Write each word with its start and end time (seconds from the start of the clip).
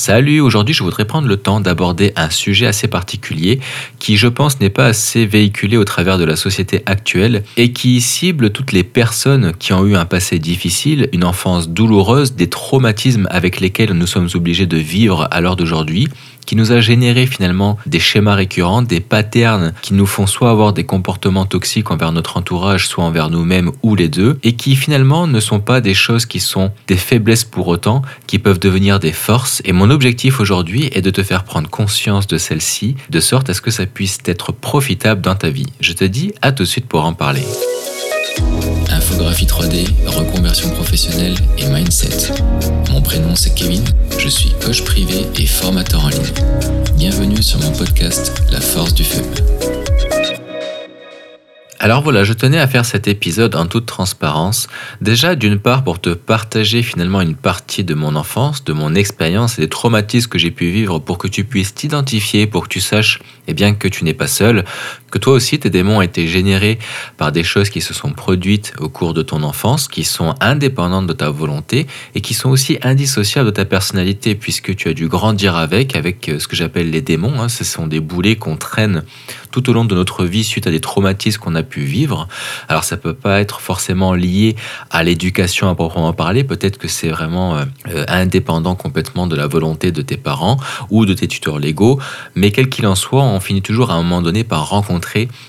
Salut, 0.00 0.40
aujourd'hui 0.40 0.74
je 0.74 0.82
voudrais 0.82 1.04
prendre 1.04 1.28
le 1.28 1.36
temps 1.36 1.60
d'aborder 1.60 2.14
un 2.16 2.30
sujet 2.30 2.64
assez 2.64 2.88
particulier 2.88 3.60
qui 3.98 4.16
je 4.16 4.28
pense 4.28 4.58
n'est 4.58 4.70
pas 4.70 4.86
assez 4.86 5.26
véhiculé 5.26 5.76
au 5.76 5.84
travers 5.84 6.16
de 6.16 6.24
la 6.24 6.36
société 6.36 6.82
actuelle 6.86 7.42
et 7.58 7.74
qui 7.74 8.00
cible 8.00 8.48
toutes 8.48 8.72
les 8.72 8.82
personnes 8.82 9.52
qui 9.58 9.74
ont 9.74 9.84
eu 9.84 9.96
un 9.96 10.06
passé 10.06 10.38
difficile, 10.38 11.10
une 11.12 11.22
enfance 11.22 11.68
douloureuse, 11.68 12.32
des 12.32 12.48
traumatismes 12.48 13.28
avec 13.30 13.60
lesquels 13.60 13.92
nous 13.92 14.06
sommes 14.06 14.30
obligés 14.32 14.64
de 14.64 14.78
vivre 14.78 15.28
à 15.30 15.42
l'heure 15.42 15.56
d'aujourd'hui 15.56 16.08
qui 16.46 16.56
nous 16.56 16.72
a 16.72 16.80
généré 16.80 17.26
finalement 17.26 17.78
des 17.86 18.00
schémas 18.00 18.34
récurrents, 18.34 18.82
des 18.82 19.00
patterns 19.00 19.72
qui 19.82 19.94
nous 19.94 20.06
font 20.06 20.26
soit 20.26 20.50
avoir 20.50 20.72
des 20.72 20.84
comportements 20.84 21.46
toxiques 21.46 21.90
envers 21.90 22.12
notre 22.12 22.36
entourage, 22.36 22.88
soit 22.88 23.04
envers 23.04 23.30
nous-mêmes 23.30 23.70
ou 23.82 23.94
les 23.94 24.08
deux, 24.08 24.38
et 24.42 24.54
qui 24.54 24.76
finalement 24.76 25.26
ne 25.26 25.40
sont 25.40 25.60
pas 25.60 25.80
des 25.80 25.94
choses 25.94 26.26
qui 26.26 26.40
sont 26.40 26.72
des 26.86 26.96
faiblesses 26.96 27.44
pour 27.44 27.68
autant, 27.68 28.02
qui 28.26 28.38
peuvent 28.38 28.58
devenir 28.58 28.98
des 28.98 29.12
forces. 29.12 29.62
Et 29.64 29.72
mon 29.72 29.90
objectif 29.90 30.40
aujourd'hui 30.40 30.90
est 30.92 31.02
de 31.02 31.10
te 31.10 31.22
faire 31.22 31.44
prendre 31.44 31.70
conscience 31.70 32.26
de 32.26 32.38
celles-ci, 32.38 32.96
de 33.10 33.20
sorte 33.20 33.50
à 33.50 33.54
ce 33.54 33.60
que 33.60 33.70
ça 33.70 33.86
puisse 33.86 34.18
être 34.26 34.52
profitable 34.52 35.20
dans 35.20 35.34
ta 35.34 35.50
vie. 35.50 35.66
Je 35.80 35.92
te 35.92 36.04
dis 36.04 36.32
à 36.42 36.52
tout 36.52 36.64
de 36.64 36.68
suite 36.68 36.86
pour 36.86 37.04
en 37.04 37.12
parler. 37.12 37.42
Infographie 38.90 39.46
3D, 39.46 39.86
reconversion 40.06 40.70
professionnelle 40.70 41.34
et 41.58 41.66
mindset. 41.68 42.32
Mon 42.90 43.00
prénom 43.00 43.34
c'est 43.36 43.54
Kevin, 43.54 43.84
je 44.18 44.28
suis 44.28 44.50
coach 44.64 44.82
privé 44.84 45.26
et 45.38 45.46
formateur 45.46 46.04
en 46.04 46.08
ligne. 46.08 46.32
Bienvenue 46.96 47.42
sur 47.42 47.60
mon 47.60 47.70
podcast 47.72 48.32
La 48.50 48.60
force 48.60 48.94
du 48.94 49.04
feu. 49.04 49.22
Alors 51.82 52.02
voilà, 52.02 52.24
je 52.24 52.34
tenais 52.34 52.58
à 52.58 52.68
faire 52.68 52.84
cet 52.84 53.08
épisode 53.08 53.56
en 53.56 53.64
toute 53.64 53.86
transparence. 53.86 54.68
Déjà, 55.00 55.34
d'une 55.34 55.58
part, 55.58 55.82
pour 55.82 55.98
te 55.98 56.10
partager 56.10 56.82
finalement 56.82 57.22
une 57.22 57.34
partie 57.34 57.84
de 57.84 57.94
mon 57.94 58.16
enfance, 58.16 58.64
de 58.64 58.74
mon 58.74 58.94
expérience 58.94 59.58
et 59.58 59.62
des 59.62 59.68
traumatismes 59.70 60.28
que 60.28 60.38
j'ai 60.38 60.50
pu 60.50 60.68
vivre 60.68 60.98
pour 60.98 61.16
que 61.16 61.26
tu 61.26 61.44
puisses 61.44 61.74
t'identifier, 61.74 62.46
pour 62.46 62.64
que 62.64 62.68
tu 62.68 62.80
saches 62.80 63.20
eh 63.48 63.54
bien, 63.54 63.72
que 63.72 63.88
tu 63.88 64.04
n'es 64.04 64.12
pas 64.12 64.26
seul, 64.26 64.66
que 65.10 65.18
toi 65.18 65.34
aussi 65.34 65.58
tes 65.58 65.70
démons 65.70 65.98
ont 65.98 66.02
été 66.02 66.26
générés 66.26 66.78
par 67.16 67.32
des 67.32 67.42
choses 67.42 67.70
qui 67.70 67.80
se 67.80 67.94
sont 67.94 68.12
produites 68.12 68.72
au 68.78 68.88
cours 68.88 69.14
de 69.14 69.22
ton 69.22 69.42
enfance, 69.42 69.88
qui 69.88 70.04
sont 70.04 70.34
indépendantes 70.40 71.06
de 71.06 71.12
ta 71.12 71.30
volonté 71.30 71.86
et 72.14 72.20
qui 72.20 72.34
sont 72.34 72.50
aussi 72.50 72.78
indissociables 72.82 73.46
de 73.46 73.54
ta 73.54 73.64
personnalité 73.64 74.34
puisque 74.34 74.74
tu 74.76 74.88
as 74.88 74.92
dû 74.92 75.08
grandir 75.08 75.56
avec, 75.56 75.96
avec 75.96 76.28
euh, 76.28 76.38
ce 76.38 76.48
que 76.48 76.56
j'appelle 76.56 76.90
les 76.90 77.00
démons. 77.00 77.40
Hein. 77.40 77.48
Ce 77.48 77.64
sont 77.64 77.86
des 77.86 78.00
boulets 78.00 78.36
qu'on 78.36 78.56
traîne 78.56 79.04
tout 79.50 79.68
au 79.68 79.72
long 79.72 79.84
de 79.84 79.94
notre 79.94 80.24
vie 80.24 80.44
suite 80.44 80.66
à 80.66 80.70
des 80.70 80.80
traumatismes 80.80 81.40
qu'on 81.40 81.54
a 81.54 81.62
pu 81.62 81.80
vivre. 81.80 82.28
Alors 82.68 82.84
ça 82.84 82.96
peut 82.96 83.14
pas 83.14 83.40
être 83.40 83.60
forcément 83.60 84.14
lié 84.14 84.54
à 84.90 85.02
l'éducation 85.02 85.68
à 85.68 85.74
proprement 85.74 86.12
parler, 86.12 86.44
peut-être 86.44 86.78
que 86.78 86.88
c'est 86.88 87.08
vraiment 87.08 87.56
euh, 87.56 87.64
euh, 87.88 88.04
indépendant 88.08 88.74
complètement 88.74 89.26
de 89.26 89.34
la 89.34 89.46
volonté 89.46 89.90
de 89.92 90.02
tes 90.02 90.16
parents 90.16 90.58
ou 90.90 91.06
de 91.06 91.14
tes 91.14 91.26
tuteurs 91.26 91.58
légaux, 91.58 91.98
mais 92.34 92.50
quel 92.52 92.68
qu'il 92.68 92.86
en 92.86 92.94
soit, 92.94 93.22
on 93.22 93.40
finit 93.40 93.62
toujours 93.62 93.90
à 93.90 93.94
un 93.94 94.02
moment 94.02 94.22
donné 94.22 94.44
par 94.44 94.68
rencontrer 94.68 94.99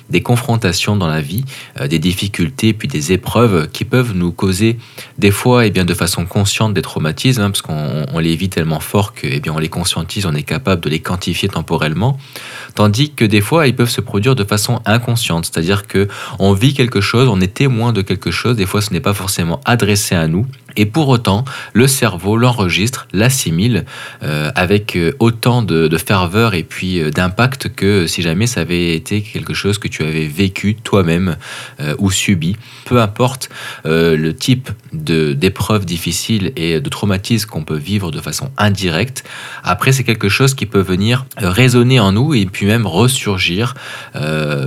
des 0.09 0.21
confrontations 0.21 0.95
dans 0.95 1.07
la 1.07 1.21
vie, 1.21 1.45
euh, 1.79 1.87
des 1.87 1.99
difficultés, 1.99 2.73
puis 2.73 2.87
des 2.87 3.11
épreuves 3.11 3.69
qui 3.71 3.85
peuvent 3.85 4.13
nous 4.15 4.31
causer 4.31 4.77
des 5.17 5.31
fois 5.31 5.65
et 5.65 5.67
eh 5.67 5.71
bien, 5.71 5.85
de 5.85 5.93
façon 5.93 6.25
consciente 6.25 6.73
des 6.73 6.81
traumatismes, 6.81 7.41
hein, 7.41 7.51
parce 7.51 7.61
qu'on 7.61 8.19
les 8.19 8.35
vit 8.35 8.49
tellement 8.49 8.79
fort 8.79 9.13
que 9.13 9.27
eh 9.27 9.39
bien, 9.39 9.53
on 9.53 9.59
les 9.59 9.69
conscientise, 9.69 10.25
on 10.25 10.33
est 10.33 10.43
capable 10.43 10.81
de 10.81 10.89
les 10.89 10.99
quantifier 10.99 11.49
temporellement, 11.49 12.17
tandis 12.75 13.11
que 13.11 13.25
des 13.25 13.41
fois 13.41 13.67
ils 13.67 13.75
peuvent 13.75 13.89
se 13.89 14.01
produire 14.01 14.35
de 14.35 14.43
façon 14.43 14.81
inconsciente, 14.85 15.45
c'est-à-dire 15.45 15.87
que 15.87 16.07
on 16.39 16.53
vit 16.53 16.73
quelque 16.73 17.01
chose, 17.01 17.27
on 17.27 17.39
est 17.41 17.53
témoin 17.53 17.93
de 17.93 18.01
quelque 18.01 18.31
chose, 18.31 18.55
des 18.55 18.65
fois 18.65 18.81
ce 18.81 18.91
n'est 18.91 18.99
pas 18.99 19.13
forcément 19.13 19.61
adressé 19.65 20.15
à 20.15 20.27
nous, 20.27 20.45
et 20.75 20.85
pour 20.85 21.09
autant, 21.09 21.45
le 21.73 21.87
cerveau 21.87 22.37
l'enregistre, 22.37 23.07
l'assimile 23.13 23.85
euh, 24.23 24.51
avec 24.55 24.95
euh, 24.95 25.13
autant 25.19 25.61
de, 25.61 25.89
ferveur 25.97 26.53
et 26.53 26.63
puis 26.63 26.99
euh, 26.99 27.11
d'impact 27.11 27.69
que 27.75 28.07
si 28.07 28.21
jamais 28.21 28.47
ça 28.47 28.61
avait 28.61 28.95
été 28.95 29.21
quelque 29.21 29.53
chose 29.53 29.77
que 29.77 29.87
tu 29.87 30.03
avais 30.03 30.25
vécu 30.25 30.75
toi-même 30.75 31.35
ou 31.99 32.11
subi. 32.11 32.55
Peu 32.85 33.01
importe 33.01 33.49
le 33.85 34.31
type 34.31 34.69
d'épreuve 34.93 35.85
difficile 35.85 36.51
et 36.55 36.79
de 36.79 36.89
traumatisme 36.89 37.49
qu'on 37.49 37.63
peut 37.63 37.77
vivre 37.77 38.11
de 38.11 38.19
façon 38.19 38.51
indirecte, 38.57 39.23
après 39.63 39.91
c'est 39.91 40.03
quelque 40.03 40.29
chose 40.29 40.53
qui 40.53 40.65
peut 40.65 40.81
venir 40.81 41.25
résonner 41.37 41.99
en 41.99 42.11
nous 42.11 42.33
et 42.33 42.45
puis 42.45 42.65
même 42.65 42.85
ressurgir 42.85 43.75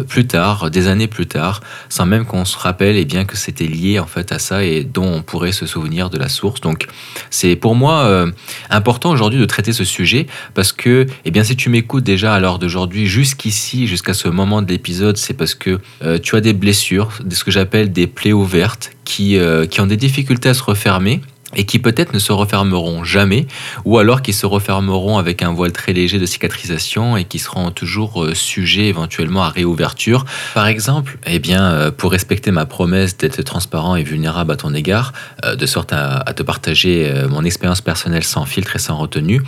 plus 0.09 0.27
tard, 0.27 0.71
des 0.71 0.89
années 0.89 1.09
plus 1.09 1.27
tard, 1.27 1.61
sans 1.89 2.07
même 2.07 2.25
qu'on 2.25 2.45
se 2.45 2.59
rappelle 2.59 2.97
bien 3.05 3.25
que 3.25 3.37
c'était 3.37 3.67
lié 3.67 3.99
en 3.99 4.07
fait 4.07 4.33
à 4.33 4.39
ça 4.39 4.65
et 4.65 4.85
dont 4.85 5.07
on 5.07 5.23
pourrait 5.23 5.53
se 5.53 5.67
souvenir 5.67 5.94
de 5.95 6.19
la 6.19 6.29
source. 6.29 6.61
Donc 6.61 6.87
c'est 7.31 7.57
pour 7.57 7.75
moi 7.75 8.05
euh, 8.05 8.31
important 8.71 9.11
aujourd'hui 9.11 9.41
de 9.41 9.45
traiter 9.45 9.73
ce 9.73 9.85
sujet 9.85 10.27
parce 10.55 10.73
que 10.73 11.07
eh 11.25 11.31
bien, 11.31 11.45
si 11.45 11.57
tu 11.57 11.69
m'écoutes 11.69 12.05
déjà 12.05 12.35
à 12.35 12.41
l'heure 12.41 12.59
d'aujourd'hui 12.59 13.07
jusqu'ici, 13.07 13.87
jusqu'à 13.87 14.15
ce 14.15 14.29
moment 14.29 14.63
de 14.63 14.69
l'épisode, 14.71 15.17
c'est 15.17 15.35
parce 15.35 15.55
que 15.55 15.81
euh, 16.03 16.19
tu 16.19 16.37
as 16.37 16.41
des 16.41 16.53
blessures, 16.53 17.11
ce 17.31 17.45
que 17.45 17.51
j'appelle 17.51 17.93
des 17.93 18.07
plaies 18.07 18.33
ouvertes 18.33 18.91
qui, 19.05 19.39
euh, 19.39 19.67
qui 19.67 19.81
ont 19.81 19.87
des 19.87 19.97
difficultés 19.97 20.49
à 20.49 20.55
se 20.55 20.63
refermer 20.63 21.21
et 21.57 21.65
qui 21.65 21.79
peut-être 21.79 22.13
ne 22.13 22.19
se 22.19 22.33
refermeront 22.33 23.05
jamais, 23.05 23.47
ou 23.85 23.99
alors 23.99 24.23
qui 24.23 24.33
se 24.33 24.47
refermeront 24.47 25.19
avec 25.19 25.43
un 25.43 25.53
voile 25.53 25.73
très 25.73 25.93
léger 25.93 26.19
de 26.19 26.27
cicatrisation 26.27 27.17
et 27.17 27.25
qui 27.25 27.39
seront 27.39 27.71
toujours 27.71 28.25
euh, 28.25 28.35
sujets 28.35 28.87
éventuellement 28.87 29.43
à 29.43 29.49
réouverture. 29.49 30.25
Par 30.55 30.67
exemple, 30.67 31.19
eh 31.27 31.39
bien, 31.39 31.63
euh, 31.63 31.91
pour 31.91 32.13
respecter 32.13 32.51
ma 32.51 32.67
promesse 32.67 33.17
d'être 33.17 33.43
transparent 33.43 33.97
et 33.97 34.03
vulnérable 34.03 34.53
à 34.53 34.57
ton 34.57 34.75
égard, 34.75 35.13
euh, 35.45 35.57
de 35.57 35.67
sorte 35.67 35.93
à, 35.93 36.25
te 36.35 36.43
partager 36.43 37.13
mon 37.29 37.45
expérience 37.45 37.81
personnelle 37.81 38.25
sans 38.25 38.45
filtre 38.45 38.75
et 38.75 38.79
sans 38.81 38.97
retenue, 38.97 39.41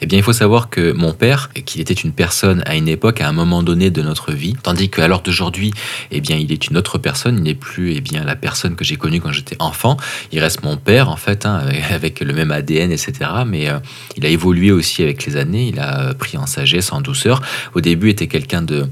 eh 0.00 0.06
bien, 0.06 0.18
il 0.18 0.24
faut 0.24 0.32
savoir 0.32 0.70
que 0.70 0.92
mon 0.92 1.12
père, 1.12 1.50
qu'il 1.66 1.82
était 1.82 1.92
une 1.92 2.12
personne 2.12 2.62
à 2.64 2.76
une 2.76 2.88
époque, 2.88 3.20
à 3.20 3.28
un 3.28 3.32
moment 3.32 3.62
donné 3.62 3.90
de 3.90 4.00
notre 4.00 4.32
vie, 4.32 4.54
tandis 4.62 4.88
qu'à 4.88 5.06
l'heure 5.06 5.20
d'aujourd'hui, 5.20 5.72
eh 6.10 6.20
bien, 6.22 6.36
il 6.36 6.50
est 6.50 6.68
une 6.68 6.78
autre 6.78 6.96
personne, 6.96 7.36
il 7.36 7.42
n'est 7.42 7.54
plus 7.54 7.92
eh 7.94 8.00
bien, 8.00 8.24
la 8.24 8.36
personne 8.36 8.74
que 8.74 8.84
j'ai 8.84 8.96
connue 8.96 9.20
quand 9.20 9.32
j'étais 9.32 9.56
enfant, 9.58 9.98
il 10.32 10.40
reste 10.40 10.62
mon 10.62 10.76
père 10.76 11.10
en 11.10 11.16
fait, 11.16 11.46
hein, 11.46 11.49
avec 11.90 12.20
le 12.20 12.32
même 12.32 12.50
ADN, 12.50 12.92
etc. 12.92 13.12
Mais 13.46 13.68
euh, 13.68 13.78
il 14.16 14.26
a 14.26 14.28
évolué 14.28 14.70
aussi 14.72 15.02
avec 15.02 15.24
les 15.26 15.36
années, 15.36 15.68
il 15.68 15.80
a 15.80 16.14
pris 16.14 16.36
en 16.36 16.46
sagesse, 16.46 16.92
en 16.92 17.00
douceur. 17.00 17.42
Au 17.74 17.80
début, 17.80 18.08
il 18.08 18.10
était 18.10 18.26
quelqu'un 18.26 18.62
de, 18.62 18.88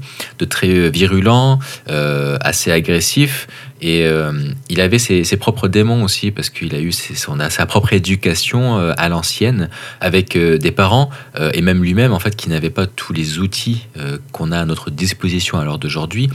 très 0.49 0.89
virulent, 0.89 1.59
euh, 1.89 2.37
assez 2.41 2.71
agressif, 2.71 3.47
et 3.81 4.05
euh, 4.05 4.31
il 4.69 4.81
avait 4.81 4.99
ses, 4.99 5.37
propres 5.37 5.67
démons 5.67 6.03
aussi, 6.03 6.31
parce 6.31 6.49
qu'il 6.49 6.75
a 6.75 6.79
eu 6.79 6.91
son, 6.91 7.39
a 7.39 7.49
sa 7.49 7.65
propre 7.65 7.93
éducation 7.93 8.77
à 8.77 9.09
l'ancienne, 9.09 9.69
avec 10.01 10.37
des 10.37 10.71
parents, 10.71 11.09
et 11.53 11.61
même 11.61 11.83
lui-même, 11.83 12.13
en 12.13 12.19
fait, 12.19 12.35
qui 12.35 12.49
n'avait 12.49 12.69
pas 12.69 12.87
tous 12.87 13.13
les 13.13 13.39
outils 13.39 13.87
qu'on 14.31 14.51
a 14.51 14.59
à 14.59 14.65
notre 14.65 14.91
disposition 14.91 15.59
à 15.59 15.63
l'heure 15.63 15.79
d'aujourd'hui, 15.79 16.29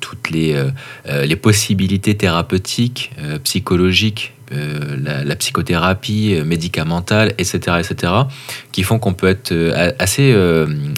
toutes 0.00 0.30
les, 0.30 0.62
les 1.06 1.36
possibilités 1.36 2.16
thérapeutiques, 2.16 3.12
psychologiques 3.44 4.32
euh, 4.52 5.24
la, 5.24 5.34
psychothérapie 5.34 6.36
euh, 6.36 6.44
médicamentale, 6.44 7.34
etc., 7.36 7.78
etc., 7.80 8.12
qui 8.70 8.84
font 8.84 9.00
qu'on 9.00 9.12
peut 9.12 9.26
être 9.26 9.50
euh, 9.50 9.90
assez 9.98 10.34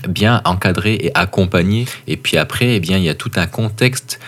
bien 0.06 0.42
encadré 0.44 0.94
et 1.00 1.10
accompagné. 1.14 1.86
Et 2.06 2.18
puis 2.18 2.36
après, 2.36 2.76
eh 2.76 2.80
bien, 2.80 2.98
il 2.98 3.04
y 3.04 3.08
a 3.08 3.14
tout 3.14 3.30
un 3.36 3.46
contexte 3.46 4.20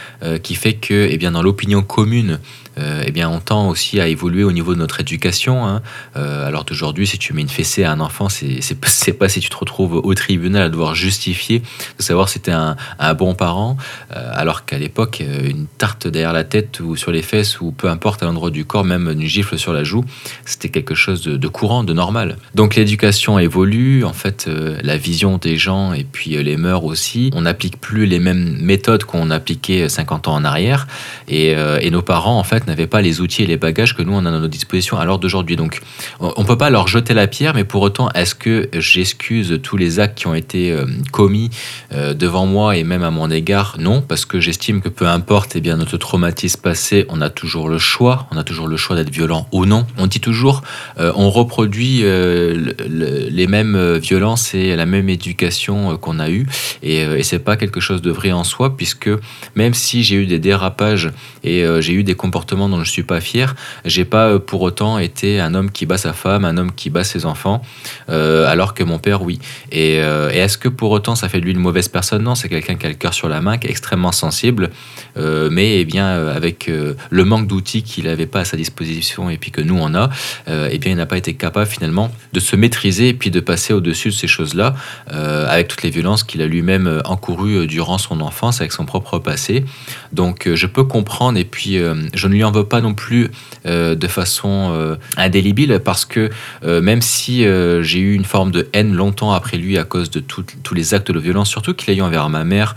qui 0.42 0.54
fait 0.54 0.74
que, 0.74 1.08
eh 1.10 1.16
bien, 1.16 1.32
dans 1.32 1.42
l'opinion 1.50 1.82
commune, 1.82 2.38
euh, 2.78 3.02
eh 3.04 3.10
bien, 3.10 3.28
on 3.28 3.40
tend 3.40 3.68
aussi 3.68 4.00
à 4.00 4.06
évoluer 4.06 4.44
au 4.44 4.52
niveau 4.52 4.74
de 4.74 4.78
notre 4.78 5.00
éducation. 5.00 5.66
Hein. 5.66 5.82
Euh, 6.16 6.46
alors 6.46 6.64
d'aujourd'hui, 6.64 7.06
si 7.06 7.18
tu 7.18 7.32
mets 7.32 7.40
une 7.40 7.48
fessée 7.48 7.84
à 7.84 7.92
un 7.92 8.00
enfant, 8.00 8.28
c'est 8.28 9.18
pas 9.18 9.28
si 9.28 9.40
tu 9.40 9.48
te 9.48 9.56
retrouves 9.56 9.94
au 9.94 10.14
tribunal 10.14 10.62
à 10.62 10.68
devoir 10.68 10.94
justifier 10.94 11.62
de 11.98 12.02
savoir 12.02 12.28
si 12.28 12.40
tu 12.40 12.50
un, 12.50 12.76
un, 12.98 13.14
bon 13.14 13.34
parent, 13.34 13.76
euh, 14.14 14.32
alors 14.34 14.64
qu'à 14.64 14.78
l'époque, 14.78 15.20
une 15.20 15.66
tarte 15.66 16.06
derrière 16.06 16.32
la 16.32 16.44
tête 16.44 16.80
ou 16.80 16.96
sur 16.96 17.12
les 17.12 17.22
fesses 17.22 17.60
ou 17.60 17.72
peu 17.72 17.88
importe 17.88 18.22
à 18.22 18.26
l'endroit 18.26 18.50
du 18.50 18.64
corps, 18.64 18.84
même 18.84 19.08
une 19.10 19.26
gifle 19.26 19.58
sur 19.58 19.72
la 19.72 19.84
joue, 19.84 20.04
c'était 20.44 20.68
quelque 20.68 20.94
chose 20.94 21.22
de, 21.22 21.48
courant, 21.48 21.84
de 21.84 21.92
normal. 21.92 22.36
Donc 22.54 22.76
l'éducation 22.76 23.38
évolue, 23.38 24.04
en 24.04 24.12
fait, 24.12 24.48
la 24.82 24.96
vision 24.96 25.38
des 25.38 25.56
gens 25.56 25.92
et 25.92 26.04
puis 26.04 26.30
les 26.42 26.56
mœurs 26.56 26.84
aussi. 26.84 27.30
On 27.34 27.42
n'applique 27.42 27.80
plus 27.80 28.06
les 28.06 28.18
mêmes 28.18 28.58
méthodes 28.60 29.04
qu'on 29.04 29.30
appliquait 29.30 29.88
50 29.88 30.28
ans 30.28 30.34
en 30.34 30.44
arrière 30.44 30.86
et, 31.28 31.50
et 31.80 31.90
nos 31.90 32.02
parents, 32.02 32.38
en 32.38 32.44
fait, 32.44 32.59
n'avaient 32.66 32.86
pas 32.86 33.00
les 33.00 33.20
outils 33.20 33.42
et 33.42 33.46
les 33.46 33.56
bagages 33.56 33.96
que 33.96 34.02
nous, 34.02 34.12
on 34.12 34.24
a 34.24 34.28
à 34.28 34.32
notre 34.32 34.48
disposition 34.48 34.98
à 34.98 35.04
l'heure 35.04 35.18
d'aujourd'hui. 35.18 35.56
Donc, 35.56 35.80
on 36.20 36.42
ne 36.42 36.46
peut 36.46 36.58
pas 36.58 36.70
leur 36.70 36.88
jeter 36.88 37.14
la 37.14 37.26
pierre, 37.26 37.54
mais 37.54 37.64
pour 37.64 37.82
autant, 37.82 38.10
est-ce 38.10 38.34
que 38.34 38.68
j'excuse 38.72 39.60
tous 39.62 39.76
les 39.76 40.00
actes 40.00 40.18
qui 40.18 40.26
ont 40.26 40.34
été 40.34 40.72
euh, 40.72 40.84
commis 41.12 41.50
euh, 41.92 42.14
devant 42.14 42.46
moi 42.46 42.76
et 42.76 42.84
même 42.84 43.02
à 43.02 43.10
mon 43.10 43.30
égard? 43.30 43.76
Non, 43.78 44.02
parce 44.02 44.24
que 44.24 44.40
j'estime 44.40 44.80
que 44.80 44.88
peu 44.88 45.06
importe 45.06 45.56
eh 45.56 45.60
bien, 45.60 45.76
notre 45.76 45.96
traumatisme 45.96 46.60
passé, 46.60 47.06
on 47.08 47.20
a 47.20 47.30
toujours 47.30 47.68
le 47.68 47.78
choix, 47.78 48.28
on 48.30 48.36
a 48.36 48.44
toujours 48.44 48.68
le 48.68 48.76
choix 48.76 48.96
d'être 48.96 49.10
violent 49.10 49.48
ou 49.52 49.66
non. 49.66 49.86
On 49.98 50.06
dit 50.06 50.20
toujours, 50.20 50.62
euh, 50.98 51.12
on 51.16 51.30
reproduit 51.30 52.02
les 52.02 53.46
mêmes 53.46 53.96
violences 53.96 54.54
et 54.54 54.76
la 54.76 54.86
même 54.86 55.08
éducation 55.08 55.96
qu'on 55.96 56.18
a 56.18 56.30
eue, 56.30 56.46
et, 56.82 56.98
et 57.02 57.22
c'est 57.22 57.38
pas 57.38 57.56
quelque 57.56 57.80
chose 57.80 58.02
de 58.02 58.10
vrai 58.10 58.32
en 58.32 58.44
soi, 58.44 58.76
puisque 58.76 59.10
même 59.54 59.74
si 59.74 60.02
j'ai 60.02 60.16
eu 60.16 60.26
des 60.26 60.38
dérapages 60.38 61.10
et 61.44 61.64
j'ai 61.80 61.92
eu 61.92 62.04
des 62.04 62.14
comportements 62.14 62.49
dont 62.56 62.82
je 62.82 62.90
suis 62.90 63.02
pas 63.02 63.20
fier. 63.20 63.54
J'ai 63.84 64.04
pas 64.04 64.38
pour 64.38 64.62
autant 64.62 64.98
été 64.98 65.40
un 65.40 65.54
homme 65.54 65.70
qui 65.70 65.86
bat 65.86 65.98
sa 65.98 66.12
femme, 66.12 66.44
un 66.44 66.56
homme 66.56 66.72
qui 66.72 66.90
bat 66.90 67.04
ses 67.04 67.26
enfants, 67.26 67.62
alors 68.08 68.74
que 68.74 68.82
mon 68.82 68.98
père, 68.98 69.22
oui. 69.22 69.38
Et, 69.72 69.94
et 69.94 70.38
est-ce 70.38 70.58
que 70.58 70.68
pour 70.68 70.90
autant 70.90 71.14
ça 71.14 71.28
fait 71.28 71.40
de 71.40 71.44
lui 71.44 71.52
une 71.52 71.58
mauvaise 71.58 71.88
personne? 71.88 72.22
Non, 72.22 72.34
c'est 72.34 72.48
quelqu'un 72.48 72.74
qui 72.76 72.86
a 72.86 72.88
le 72.88 72.94
cœur 72.94 73.14
sur 73.14 73.28
la 73.28 73.40
main, 73.40 73.58
qui 73.58 73.66
est 73.66 73.70
extrêmement 73.70 74.12
sensible, 74.12 74.70
mais 75.16 75.80
eh 75.80 75.84
bien 75.84 76.06
avec 76.28 76.70
le 77.10 77.24
manque 77.24 77.46
d'outils 77.46 77.82
qu'il 77.82 78.04
n'avait 78.04 78.26
pas 78.26 78.40
à 78.40 78.44
sa 78.44 78.56
disposition 78.56 79.30
et 79.30 79.38
puis 79.38 79.50
que 79.50 79.60
nous 79.60 79.78
on 79.78 79.94
a, 79.94 80.10
eh 80.48 80.78
bien 80.78 80.92
il 80.92 80.96
n'a 80.96 81.06
pas 81.06 81.18
été 81.18 81.34
capable 81.34 81.66
finalement 81.66 82.10
de 82.32 82.40
se 82.40 82.56
maîtriser 82.56 83.08
et 83.08 83.14
puis 83.14 83.30
de 83.30 83.40
passer 83.40 83.72
au-dessus 83.72 84.08
de 84.08 84.14
ces 84.14 84.28
choses-là, 84.28 84.74
avec 85.06 85.68
toutes 85.68 85.82
les 85.82 85.90
violences 85.90 86.24
qu'il 86.24 86.42
a 86.42 86.46
lui-même 86.46 87.00
encouru 87.04 87.66
durant 87.66 87.98
son 87.98 88.20
enfance 88.20 88.60
avec 88.60 88.72
son 88.72 88.84
propre 88.84 89.18
passé. 89.18 89.64
Donc 90.12 90.46
euh, 90.46 90.56
je 90.56 90.66
peux 90.66 90.84
comprendre 90.84 91.38
et 91.38 91.44
puis 91.44 91.78
euh, 91.78 91.94
je 92.14 92.26
ne 92.26 92.34
lui 92.40 92.44
en 92.44 92.52
veux 92.52 92.64
pas 92.64 92.80
non 92.80 92.94
plus 92.94 93.30
euh, 93.66 93.94
de 93.94 94.08
façon 94.08 94.96
indélébile 95.16 95.80
parce 95.84 96.04
que 96.04 96.30
même 96.62 97.02
si 97.02 97.44
j'ai 97.82 97.98
eu 97.98 98.14
une 98.14 98.24
forme 98.24 98.50
de 98.50 98.68
haine 98.72 98.94
longtemps 98.94 99.32
après 99.32 99.56
lui 99.56 99.78
à 99.78 99.84
cause 99.84 100.10
de 100.10 100.20
tous 100.20 100.74
les 100.74 100.94
actes 100.94 101.10
de 101.10 101.18
violence, 101.18 101.48
surtout 101.48 101.74
qu'il 101.74 101.92
a 101.92 101.96
eu 101.96 102.02
envers 102.02 102.28
ma 102.28 102.44
mère 102.44 102.74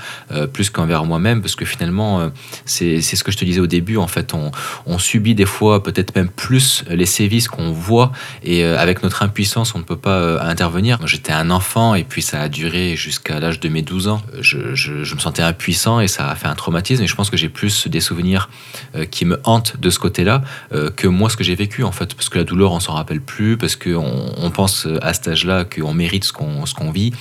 plus 0.51 0.69
qu'envers 0.69 1.05
moi-même, 1.05 1.41
parce 1.41 1.55
que 1.55 1.65
finalement 1.65 2.31
c'est 2.65 3.01
ce 3.01 3.23
que 3.23 3.31
je 3.31 3.37
te 3.37 3.45
disais 3.45 3.59
au 3.59 3.67
début, 3.67 3.97
en 3.97 4.07
fait 4.07 4.33
on, 4.33 4.97
subit 4.97 5.35
des 5.35 5.45
fois 5.45 5.83
peut-être 5.83 6.15
même 6.15 6.29
plus 6.29 6.83
les 6.89 7.05
sévices 7.05 7.47
qu'on 7.47 7.71
voit 7.71 8.11
et 8.43 8.63
avec 8.63 9.03
notre 9.03 9.23
impuissance 9.23 9.75
on 9.75 9.79
ne 9.79 9.83
peut 9.83 9.97
pas 9.97 10.41
intervenir. 10.43 10.99
J'étais 11.05 11.33
un 11.33 11.49
enfant 11.49 11.95
et 11.95 12.03
puis 12.03 12.21
ça 12.21 12.41
a 12.41 12.49
duré 12.49 12.95
jusqu'à 12.95 13.39
l'âge 13.39 13.59
de 13.59 13.69
mes 13.69 13.81
12 13.81 14.07
ans. 14.07 14.21
Je, 14.39 15.13
me 15.13 15.19
sentais 15.19 15.41
impuissant 15.41 15.99
et 15.99 16.07
ça 16.07 16.29
a 16.29 16.35
fait 16.35 16.47
un 16.47 16.55
traumatisme. 16.55 17.03
Et 17.03 17.07
je 17.07 17.15
pense 17.15 17.29
que 17.29 17.37
j'ai 17.37 17.49
plus 17.49 17.87
des 17.87 17.99
souvenirs 17.99 18.49
euh, 18.95 19.05
qui 19.05 19.25
me 19.25 19.39
hantent 19.43 19.52
de 19.59 19.89
ce 19.89 19.99
côté-là 19.99 20.41
euh, 20.73 20.89
que 20.89 21.07
moi 21.07 21.29
ce 21.29 21.37
que 21.37 21.43
j'ai 21.43 21.55
vécu 21.55 21.83
en 21.83 21.91
fait. 21.91 22.13
Parce 22.13 22.29
que 22.29 22.37
la 22.37 22.43
douleur, 22.43 22.71
on 22.71 22.79
s'en 22.79 22.93
rappelle 22.93 23.21
plus, 23.21 23.57
parce 23.57 23.75
qu'on 23.75 24.31
on 24.37 24.49
pense 24.51 24.87
à 25.01 25.13
cet 25.13 25.27
âge-là 25.27 25.65
qu'on 25.65 25.93
mérite 25.93 26.23
ce 26.23 26.33
qu'on 26.33 26.91
vit. 26.91 27.11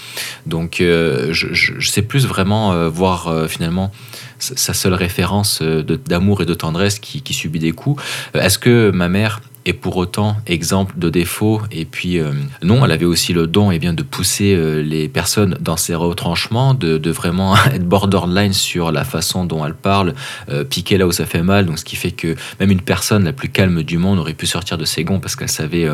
Donc 0.47 0.81
euh, 0.81 1.33
je, 1.33 1.49
je, 1.53 1.89
sais 1.89 2.03
plus 2.03 2.27
vraiment 2.27 2.89
voir 2.89 3.49
finalement 3.49 3.93
sa 4.39 4.75
seule 4.75 4.95
référence 4.95 5.63
d'amour 5.63 6.43
et 6.43 6.47
de 6.47 6.55
tendresse 6.55 6.99
qui, 6.99 7.23
qui 7.23 7.35
subit 7.35 7.59
des 7.59 7.73
coups. 7.73 8.03
Est-ce 8.35 8.59
que 8.59 8.91
ma 8.91 9.09
mère 9.09 9.41
et 9.65 9.73
pour 9.73 9.97
autant 9.97 10.37
exemple 10.47 10.95
de 10.99 11.11
défaut. 11.11 11.61
Et 11.71 11.85
puis 11.85 12.19
euh, 12.19 12.33
non, 12.63 12.85
elle 12.85 12.93
avait 12.93 13.05
aussi 13.05 13.33
le 13.33 13.47
don 13.47 13.71
et 13.71 13.77
eh 13.77 13.79
bien, 13.79 13.93
de 13.93 14.03
pousser 14.03 14.55
euh, 14.55 14.83
les 14.83 15.09
personnes 15.09 15.57
dans 15.61 15.77
ses 15.77 15.95
retranchements, 15.95 16.75
de, 16.75 16.99
de, 16.99 17.11
vraiment 17.11 17.57
être 17.75 17.87
borderline 17.87 18.53
sur 18.53 18.93
la 18.93 19.05
façon 19.05 19.45
dont 19.45 19.65
elle 19.65 19.75
parle, 19.75 20.15
euh, 20.49 20.65
piquer 20.65 20.99
là 20.99 21.07
où 21.07 21.13
ça 21.13 21.27
fait 21.27 21.43
mal. 21.43 21.67
Donc 21.67 21.79
ce 21.79 21.85
qui 21.85 21.97
fait 21.97 22.11
que 22.11 22.35
même 22.61 22.71
une 22.71 22.81
personne 22.81 23.25
la 23.25 23.33
plus 23.33 23.49
calme 23.49 23.83
du 23.83 23.99
monde 23.99 24.19
aurait 24.19 24.35
pu 24.35 24.47
sortir 24.47 24.79
de 24.79 24.85
ses 24.85 25.05
gonds 25.05 25.21
parce 25.21 25.37
qu'elle 25.37 25.49
savait 25.49 25.89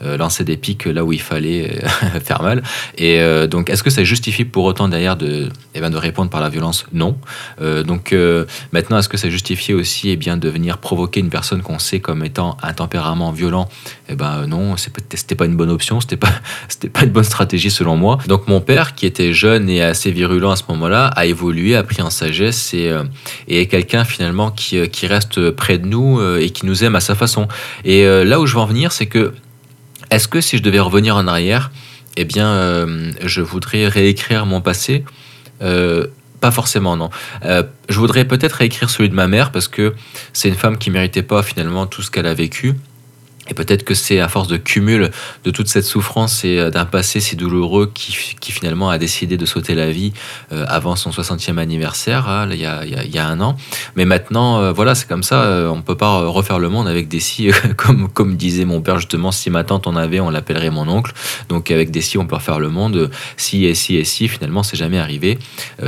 lancer 0.00 0.44
des 0.44 0.56
pics 0.56 0.84
là 0.86 1.04
où 1.04 1.12
il 1.12 1.20
fallait 1.20 1.82
faire 2.24 2.42
mal. 2.42 2.62
Et 2.98 3.20
donc 3.48 3.70
est-ce 3.70 3.82
que 3.82 3.90
ça 3.90 4.04
justifie 4.04 4.44
pour 4.44 4.64
autant 4.64 4.88
derrière 4.88 5.16
de, 5.16 5.48
eh 5.74 5.80
bien, 5.80 5.90
de 5.90 5.96
répondre 5.96 6.30
par 6.30 6.40
la 6.40 6.48
violence? 6.48 6.86
Non. 6.92 7.16
donc 7.60 8.14
maintenant, 8.72 8.98
est-ce 8.98 9.08
que 9.08 9.16
ça 9.16 9.30
justifie 9.30 9.74
aussi 9.74 10.10
eh 10.10 10.16
bien, 10.16 10.36
de 10.36 10.48
venir 10.48 10.78
provoquer 10.78 11.20
une 11.20 11.30
personne 11.30 11.62
qu'on 11.62 11.78
sait 11.78 12.00
comme 12.00 12.24
étant 12.24 12.56
un 12.62 12.72
violent, 13.32 13.68
eh 14.08 14.14
ben 14.14 14.46
non, 14.46 14.76
c'était 14.76 15.34
pas 15.34 15.44
une 15.44 15.56
bonne 15.56 15.70
option, 15.70 16.00
c'était 16.00 16.16
pas, 16.16 16.32
c'était 16.68 16.88
pas 16.88 17.04
une 17.04 17.10
bonne 17.10 17.24
stratégie 17.24 17.70
selon 17.70 17.96
moi. 17.96 18.18
Donc 18.26 18.48
mon 18.48 18.60
père, 18.60 18.94
qui 18.94 19.06
était 19.06 19.32
jeune 19.32 19.68
et 19.68 19.82
assez 19.82 20.10
virulent 20.10 20.50
à 20.50 20.56
ce 20.56 20.64
moment-là, 20.70 21.06
a 21.08 21.26
évolué, 21.26 21.76
a 21.76 21.82
pris 21.82 22.02
en 22.02 22.10
sagesse 22.10 22.74
et, 22.74 22.88
euh, 22.88 23.04
est 23.48 23.66
quelqu'un 23.66 24.04
finalement 24.04 24.50
qui, 24.50 24.78
euh, 24.78 24.86
qui, 24.86 25.06
reste 25.06 25.50
près 25.50 25.78
de 25.78 25.86
nous 25.86 26.20
euh, 26.20 26.38
et 26.40 26.50
qui 26.50 26.66
nous 26.66 26.84
aime 26.84 26.94
à 26.94 27.00
sa 27.00 27.14
façon. 27.14 27.48
Et 27.84 28.04
là 28.04 28.40
où 28.40 28.46
je 28.46 28.54
veux 28.54 28.60
en 28.60 28.66
venir, 28.66 28.92
c'est 28.92 29.06
que 29.06 29.32
est-ce 30.10 30.28
que 30.28 30.40
si 30.40 30.58
je 30.58 30.62
devais 30.62 30.80
revenir 30.80 31.16
en 31.16 31.26
arrière, 31.26 31.70
eh 32.16 32.24
bien, 32.24 32.80
je 33.24 33.40
voudrais 33.40 33.88
réécrire 33.88 34.46
mon 34.46 34.60
passé? 34.60 35.04
Pas 35.60 36.50
forcément, 36.50 36.96
non. 36.96 37.10
je 37.42 37.98
voudrais 37.98 38.24
peut-être 38.24 38.52
réécrire 38.52 38.90
celui 38.90 39.08
de 39.08 39.14
ma 39.14 39.28
mère 39.28 39.52
parce 39.52 39.68
que 39.68 39.94
c'est 40.32 40.48
une 40.48 40.54
femme 40.54 40.76
qui 40.76 40.90
méritait 40.90 41.22
pas 41.22 41.42
finalement 41.42 41.86
tout 41.86 42.02
ce 42.02 42.10
qu'elle 42.10 42.26
a 42.26 42.34
vécu. 42.34 42.74
Et 43.48 43.54
peut-être 43.54 43.82
que 43.82 43.94
c'est 43.94 44.20
à 44.20 44.28
force 44.28 44.46
de 44.46 44.56
cumul 44.56 45.10
de 45.44 45.50
toute 45.50 45.66
cette 45.66 45.84
souffrance 45.84 46.44
et 46.44 46.58
euh, 46.58 46.70
d'un 46.70 46.84
passé 46.84 47.18
si 47.18 47.34
douloureux 47.34 47.90
qui, 47.92 48.36
qui, 48.40 48.52
finalement 48.52 48.88
a 48.88 48.98
décidé 48.98 49.36
de 49.36 49.46
sauter 49.46 49.74
la 49.74 49.90
vie 49.90 50.12
euh, 50.52 50.64
avant 50.68 50.94
son 50.94 51.10
60e 51.10 51.58
anniversaire, 51.58 52.28
hein, 52.28 52.48
il, 52.52 52.60
y 52.60 52.66
a, 52.66 52.84
il, 52.84 53.12
y 53.12 53.18
a, 53.18 53.26
un 53.26 53.40
an. 53.40 53.56
Mais 53.96 54.04
maintenant, 54.04 54.60
euh, 54.60 54.72
voilà, 54.72 54.94
c'est 54.94 55.08
comme 55.08 55.24
ça, 55.24 55.68
on 55.70 55.76
ne 55.76 55.82
peut 55.82 55.96
pas 55.96 56.20
refaire 56.28 56.60
le 56.60 56.68
monde 56.68 56.86
avec 56.86 57.08
des 57.08 57.18
si, 57.18 57.50
comme, 57.76 58.08
comme 58.08 58.36
disait 58.36 58.64
mon 58.64 58.80
père 58.80 58.98
justement, 58.98 59.32
si 59.32 59.50
ma 59.50 59.64
tante 59.64 59.88
en 59.88 59.96
avait, 59.96 60.20
on 60.20 60.30
l'appellerait 60.30 60.70
mon 60.70 60.86
oncle. 60.88 61.12
Donc 61.48 61.72
avec 61.72 61.90
des 61.90 62.00
si, 62.00 62.18
on 62.18 62.26
peut 62.26 62.36
refaire 62.36 62.60
le 62.60 62.68
monde. 62.68 63.10
Si 63.36 63.64
et 63.64 63.74
si 63.74 63.96
et 63.96 64.04
si, 64.04 64.28
finalement, 64.28 64.62
c'est 64.62 64.76
jamais 64.76 64.98
arrivé. 64.98 65.38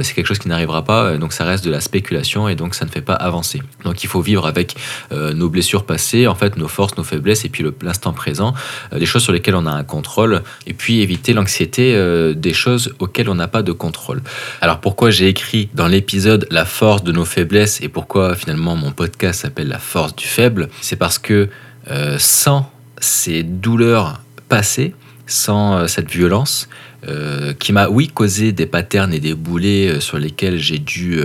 c'est 0.03 0.15
quelque 0.15 0.27
chose 0.27 0.39
qui 0.39 0.49
n'arrivera 0.49 0.83
pas, 0.83 1.17
donc 1.19 1.33
ça 1.33 1.45
reste 1.45 1.65
de 1.65 1.71
la 1.71 1.81
spéculation 1.81 2.49
et 2.49 2.57
donc 2.57 2.75
ça 2.75 2.85
ne 2.85 2.91
fait 2.91 3.01
pas 3.01 3.15
avancer. 3.15 3.63
Donc 3.85 4.03
il 4.03 4.09
faut 4.09 4.21
vivre 4.21 4.47
avec 4.47 4.75
nos 5.13 5.49
blessures 5.49 5.87
passées, 5.87 6.27
en 6.27 6.35
fait, 6.35 6.57
nos 6.57 6.69
forces, 6.69 6.97
nos 6.97 7.05
faiblesses 7.05 7.44
et 7.45 7.49
puis 7.49 7.65
l'instant 7.83 8.13
présent, 8.13 8.55
euh, 8.93 8.99
des 8.99 9.07
choses 9.07 9.23
sur 9.23 9.33
lesquelles 9.33 9.55
on 9.55 9.67
a 9.67 9.71
un 9.71 9.85
contrôle, 9.85 10.43
et 10.67 10.75
puis 10.75 11.01
éviter 11.01 11.33
l'anxiété 11.33 11.95
euh, 11.95 12.35
des 12.35 12.53
choses 12.53 12.95
auxquelles 12.99 13.29
on 13.29 13.35
n'a 13.35 13.49
pas 13.49 13.63
de 13.63 13.73
contrôle. 13.73 14.23
Alors 14.61 14.81
pourquoi 14.81 15.11
j'ai 15.11 15.29
écrit 15.29 15.69
dans 15.75 15.87
l'épisode 15.87 16.47
La 16.51 16.65
force 16.65 17.05
de 17.05 17.13
nos 17.13 17.25
faiblesses 17.25 17.81
et 17.81 17.89
pourquoi 17.89 18.35
finalement 18.35 18.77
mon 18.77 18.93
podcast 18.93 19.43
s'appelle 19.43 19.69
La 19.69 19.79
force 19.79 20.17
du 20.17 20.27
faible, 20.27 20.69
c'est 20.81 20.97
parce 20.97 21.19
que 21.19 21.49
euh, 21.91 22.17
sans 22.19 22.71
ces 22.99 23.43
douleurs 23.43 24.21
passées, 24.49 24.95
sans 25.27 25.89
cette 25.89 26.11
violence, 26.11 26.69
qui 27.59 27.75
m'a, 27.75 27.89
oui, 27.89 28.09
causé 28.09 28.53
des 28.53 28.65
patterns 28.65 29.13
et 29.13 29.21
des 29.21 29.35
boulets 29.35 30.01
sur 30.01 30.17
lesquels 30.17 30.59
j'ai 30.59 30.79
dû 30.79 31.21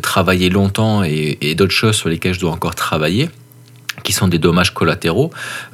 travailler 0.00 0.48
longtemps 0.48 1.04
et 1.04 1.54
d'autres 1.54 1.72
choses 1.72 1.94
sur 1.94 2.08
lesquelles 2.08 2.34
je 2.34 2.40
dois 2.40 2.50
encore 2.50 2.74
travailler 2.74 3.28
qui 4.02 4.12
sont 4.12 4.28
des 4.28 4.38
dommages 4.38 4.74
collatéraux. 4.74 5.30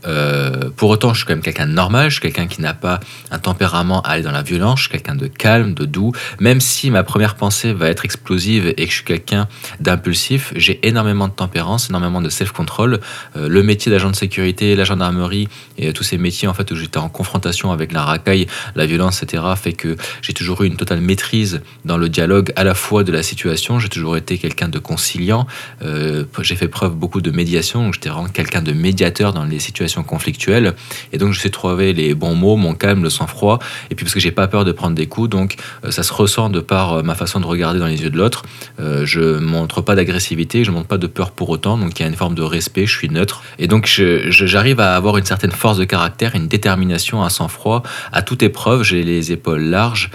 Euh, 0.07 0.71
pour 0.77 0.91
autant, 0.91 1.13
je 1.15 1.19
suis 1.19 1.27
quand 1.27 1.35
même 1.35 1.43
quelqu'un 1.43 1.67
de 1.67 1.73
normal, 1.73 2.11
je 2.11 2.15
suis 2.15 2.23
quelqu'un 2.23 2.47
qui 2.47 2.61
n'a 2.61 2.75
pas 2.75 3.01
un 3.31 3.39
tempérament 3.39 4.03
à 4.03 4.11
aller 4.11 4.23
dans 4.23 4.33
la 4.33 4.43
violence, 4.43 4.81
je 4.81 4.85
suis 4.85 4.93
quelqu'un 4.93 5.15
de 5.15 5.27
calme, 5.27 5.75
de 5.75 5.85
doux. 5.85 6.13
Même 6.41 6.61
si 6.61 6.91
ma 6.91 7.03
première 7.03 7.35
pensée 7.35 7.73
va 7.73 7.89
être 7.89 8.05
explosive 8.05 8.69
et 8.77 8.85
que 8.85 8.91
je 8.91 8.97
suis 8.97 9.05
quelqu'un 9.05 9.49
d'impulsif, 9.81 10.53
j'ai 10.57 10.87
énormément 10.87 11.29
de 11.29 11.33
tempérance, 11.33 11.89
énormément 11.91 12.21
de 12.21 12.29
self-control. 12.29 13.01
Euh, 13.37 13.49
le 13.49 13.63
métier 13.63 13.91
d'agent 13.91 14.11
de 14.11 14.17
sécurité, 14.17 14.77
la 14.77 14.85
gendarmerie 14.85 15.49
et 15.77 15.93
tous 15.93 16.05
ces 16.05 16.19
métiers 16.19 16.49
en 16.49 16.55
fait 16.55 16.71
où 16.71 16.75
j'étais 16.75 16.99
en 16.99 17.09
confrontation 17.09 17.73
avec 17.73 17.93
la 17.93 18.03
racaille, 18.03 18.47
la 18.75 18.87
violence, 18.87 19.23
etc., 19.23 19.43
fait 19.57 19.73
que 19.73 19.97
j'ai 20.23 20.33
toujours 20.33 20.63
eu 20.63 20.67
une 20.67 20.77
totale 20.77 21.01
maîtrise 21.01 21.61
dans 21.85 21.97
le 21.97 22.09
dialogue 22.09 22.53
à 22.57 22.65
la 22.65 22.75
fois 22.75 23.05
de 23.05 23.13
la 23.13 23.23
situation. 23.23 23.79
J'ai 23.79 23.89
toujours 23.89 24.17
été 24.17 24.39
quelqu'un 24.39 24.69
de 24.69 24.79
conciliant. 24.79 25.47
Euh, 25.83 26.25
j'ai 26.41 26.57
fait 26.57 26.69
preuve 26.69 26.95
beaucoup 26.95 27.21
de 27.21 27.31
médiation. 27.31 27.93
J'étais 27.93 28.11
quelqu'un 28.27 28.63
de 28.63 28.73
médiateur 28.73 29.33
dans 29.33 29.45
les 29.45 29.59
situations 29.59 30.03
conflictuelles. 30.03 30.75
Et 31.13 31.19
donc, 31.19 31.33
je 31.33 31.41
sais 31.41 31.51
trouver 31.51 31.93
les 31.93 32.15
bons 32.15 32.35
mots, 32.35 32.57
mon 32.57 32.75
calme, 32.75 33.03
le 33.03 33.11
sang-froid. 33.11 33.59
Et 33.91 33.95
puis, 33.95 34.05
parce 34.05 34.15
que 34.15 34.21
j'ai 34.21 34.33
pas 34.33 34.49
peur 34.49 34.65
de 34.65 34.73
prendre 34.73 34.95
des 34.95 35.07
coups, 35.07 35.31
donc 35.31 35.57
euh, 35.85 35.91
ça 35.91 36.03
se 36.03 36.13
ressent 36.13 36.51
de 36.51 36.61
par 36.61 36.93
euh, 36.95 37.03
ma 37.03 37.15
façon 37.15 37.41
de 37.41 37.47
regarder 37.47 37.79
dans 37.79 37.87
les 37.87 38.03
yeux 38.03 38.11
de 38.11 38.17
l'autre. 38.17 38.43
Euh, 38.81 39.05
je 39.05 39.39
montre 39.39 39.81
pas 39.81 39.95
d'agressivité, 39.95 40.65
je 40.65 40.71
montre 40.71 40.89
pas 40.89 40.99
de 40.99 41.07
peur 41.07 41.31
pour 41.31 41.49
autant. 41.51 41.79
Donc, 41.79 41.99
il 41.99 42.03
y 42.03 42.07
a 42.07 42.09
une 42.09 42.17
forme 42.17 42.35
de 42.35 42.43
respect, 42.43 42.87
je 42.87 42.97
suis 42.97 43.09
neutre. 43.09 43.43
Et 43.59 43.67
donc, 43.67 43.87
j'arrive 43.87 44.81
à 44.81 44.95
avoir 44.97 45.17
une 45.17 45.25
certaine 45.25 45.53
force 45.53 45.79
de 45.79 45.85
caractère, 45.85 46.35
une 46.35 46.49
détermination, 46.49 47.23
un 47.23 47.29
sang-froid. 47.29 47.83
À 48.13 48.23
toute 48.23 48.43
épreuve, 48.43 48.83
j'ai 48.83 49.03
les 49.03 49.33
épaules 49.33 49.63
larges. 49.63 50.11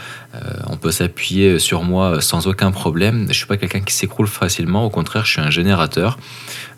On 0.67 0.77
peut 0.77 0.91
s'appuyer 0.91 1.59
sur 1.59 1.83
moi 1.83 2.21
sans 2.21 2.47
aucun 2.47 2.71
problème. 2.71 3.27
Je 3.29 3.33
suis 3.33 3.45
pas 3.45 3.57
quelqu'un 3.57 3.81
qui 3.81 3.93
s'écroule 3.93 4.27
facilement. 4.27 4.85
Au 4.85 4.89
contraire, 4.89 5.25
je 5.25 5.31
suis 5.31 5.41
un 5.41 5.51
générateur. 5.51 6.17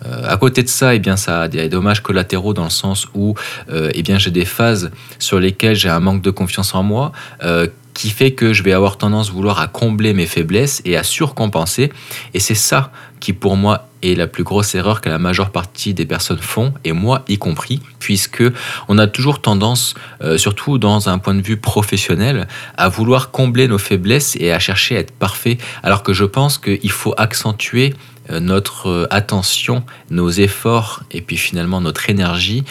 à 0.03 0.37
côté 0.37 0.63
de 0.63 0.67
ça, 0.67 0.93
eh 0.93 0.99
bien, 0.99 1.15
ça 1.15 1.43
a 1.43 1.47
des 1.47 1.69
dommages 1.69 2.01
collatéraux 2.01 2.53
dans 2.53 2.65
le 2.65 2.69
sens 2.69 3.07
où 3.13 3.35
euh, 3.69 3.91
eh 3.93 4.03
bien, 4.03 4.17
j'ai 4.17 4.31
des 4.31 4.45
phases 4.45 4.91
sur 5.19 5.39
lesquelles 5.39 5.75
j'ai 5.75 5.89
un 5.89 5.99
manque 5.99 6.21
de 6.21 6.31
confiance 6.31 6.75
en 6.75 6.83
moi. 6.83 7.11
Euh, 7.43 7.67
qui 7.93 8.09
fait 8.09 8.31
que 8.31 8.51
je 8.51 8.61
vais 8.61 8.73
avoir 8.73 8.97
tendance 8.97 9.29
à 9.29 9.31
vouloir 9.31 9.59
à 9.61 9.67
combler 9.67 10.13
mes 10.13 10.25
faiblesses 10.25 10.81
et 10.83 10.97
à 10.97 11.03
surcompenser. 11.03 11.93
Et 12.33 12.41
c'est 12.41 12.53
ça 12.53 12.91
qui, 13.21 13.31
pour 13.31 13.55
moi, 13.55 13.87
est 14.05 14.15
la 14.15 14.27
plus 14.27 14.43
grosse 14.43 14.75
erreur 14.75 15.01
que 15.01 15.09
la 15.09 15.17
majeure 15.17 15.49
partie 15.49 15.93
des 15.93 16.05
personnes 16.05 16.39
font, 16.39 16.73
et 16.83 16.91
moi 16.91 17.23
y 17.27 17.37
compris, 17.37 17.81
puisque 17.99 18.43
on 18.87 18.97
a 18.97 19.07
toujours 19.07 19.41
tendance, 19.41 19.95
euh, 20.21 20.37
surtout 20.37 20.77
dans 20.77 21.09
un 21.09 21.17
point 21.17 21.35
de 21.35 21.41
vue 21.41 21.57
professionnel, 21.57 22.47
à 22.77 22.89
vouloir 22.89 23.31
combler 23.31 23.67
nos 23.67 23.77
faiblesses 23.77 24.35
et 24.39 24.51
à 24.51 24.59
chercher 24.59 24.97
à 24.97 24.99
être 24.99 25.13
parfait, 25.13 25.57
alors 25.83 26.03
que 26.03 26.13
je 26.13 26.25
pense 26.25 26.57
qu'il 26.57 26.91
faut 26.91 27.13
accentuer 27.17 27.93
euh, 28.29 28.39
notre 28.39 28.89
euh, 28.89 29.07
attention, 29.09 29.83
nos 30.09 30.29
efforts 30.29 31.03
et 31.11 31.21
puis 31.21 31.37
finalement 31.37 31.81
notre 31.81 32.09
énergie 32.09 32.63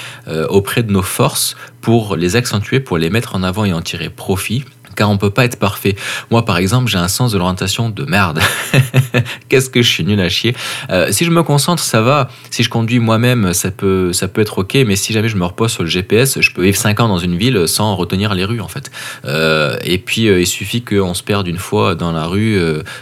auprès 0.48 0.82
de 0.82 0.92
nos 0.92 1.02
forces 1.02 1.56
pour 1.80 2.16
les 2.16 2.36
accentuer, 2.36 2.80
pour 2.80 2.98
les 2.98 3.10
mettre 3.10 3.34
en 3.36 3.42
avant 3.42 3.64
et 3.64 3.72
en 3.72 3.82
tirer 3.82 4.08
profit 4.08 4.64
car 4.94 5.10
on 5.10 5.18
peut 5.18 5.30
pas 5.30 5.44
être 5.44 5.58
parfait. 5.58 5.96
Moi, 6.30 6.44
par 6.44 6.58
exemple, 6.58 6.90
j'ai 6.90 6.98
un 6.98 7.08
sens 7.08 7.32
de 7.32 7.38
l'orientation 7.38 7.90
de 7.90 8.04
merde. 8.04 8.40
Qu'est-ce 9.48 9.70
que 9.70 9.82
je 9.82 9.88
suis 9.88 10.04
nul 10.04 10.20
à 10.20 10.28
chier. 10.28 10.54
Euh, 10.90 11.08
si 11.10 11.24
je 11.24 11.30
me 11.30 11.42
concentre, 11.42 11.82
ça 11.82 12.00
va. 12.00 12.28
Si 12.50 12.62
je 12.62 12.68
conduis 12.68 12.98
moi-même, 12.98 13.52
ça 13.52 13.70
peut, 13.70 14.12
ça 14.12 14.28
peut 14.28 14.40
être 14.40 14.58
ok. 14.58 14.74
Mais 14.86 14.96
si 14.96 15.12
jamais 15.12 15.28
je 15.28 15.36
me 15.36 15.44
repose 15.44 15.72
sur 15.72 15.82
le 15.82 15.88
GPS, 15.88 16.40
je 16.40 16.50
peux 16.52 16.62
vivre 16.62 16.76
5 16.76 17.00
ans 17.00 17.08
dans 17.08 17.18
une 17.18 17.36
ville 17.36 17.66
sans 17.66 17.96
retenir 17.96 18.34
les 18.34 18.44
rues, 18.44 18.60
en 18.60 18.68
fait. 18.68 18.90
Euh, 19.24 19.76
et 19.82 19.98
puis, 19.98 20.28
euh, 20.28 20.40
il 20.40 20.46
suffit 20.46 20.82
qu'on 20.82 21.14
se 21.14 21.22
perde 21.22 21.46
une 21.46 21.58
fois 21.58 21.94
dans 21.94 22.12
la 22.12 22.26
rue 22.26 22.58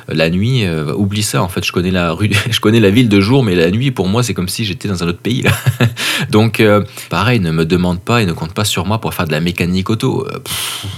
la 0.08 0.30
nuit. 0.30 0.64
oublie 0.96 1.22
ça, 1.22 1.42
en 1.42 1.48
fait. 1.48 1.64
Je 1.64 1.72
connais 1.72 1.90
la 1.90 2.12
rue, 2.12 2.30
je 2.50 2.60
connais 2.60 2.80
la 2.80 2.90
ville 2.90 3.08
de 3.08 3.20
jour, 3.20 3.42
mais 3.44 3.54
la 3.54 3.70
nuit, 3.70 3.90
pour 3.90 4.08
moi, 4.08 4.22
c'est 4.22 4.34
comme 4.34 4.48
si 4.48 4.64
j'étais 4.64 4.88
dans 4.88 5.02
un 5.02 5.08
autre 5.08 5.20
pays. 5.20 5.44
Donc, 6.30 6.62
pareil, 7.10 7.40
ne 7.40 7.50
me 7.50 7.64
demande 7.64 8.00
pas 8.00 8.22
et 8.22 8.26
ne 8.26 8.32
compte 8.32 8.54
pas 8.54 8.64
sur 8.64 8.86
moi 8.86 9.00
pour 9.00 9.14
faire 9.14 9.26
de 9.26 9.32
la 9.32 9.40
mécanique 9.40 9.90
auto. 9.90 10.26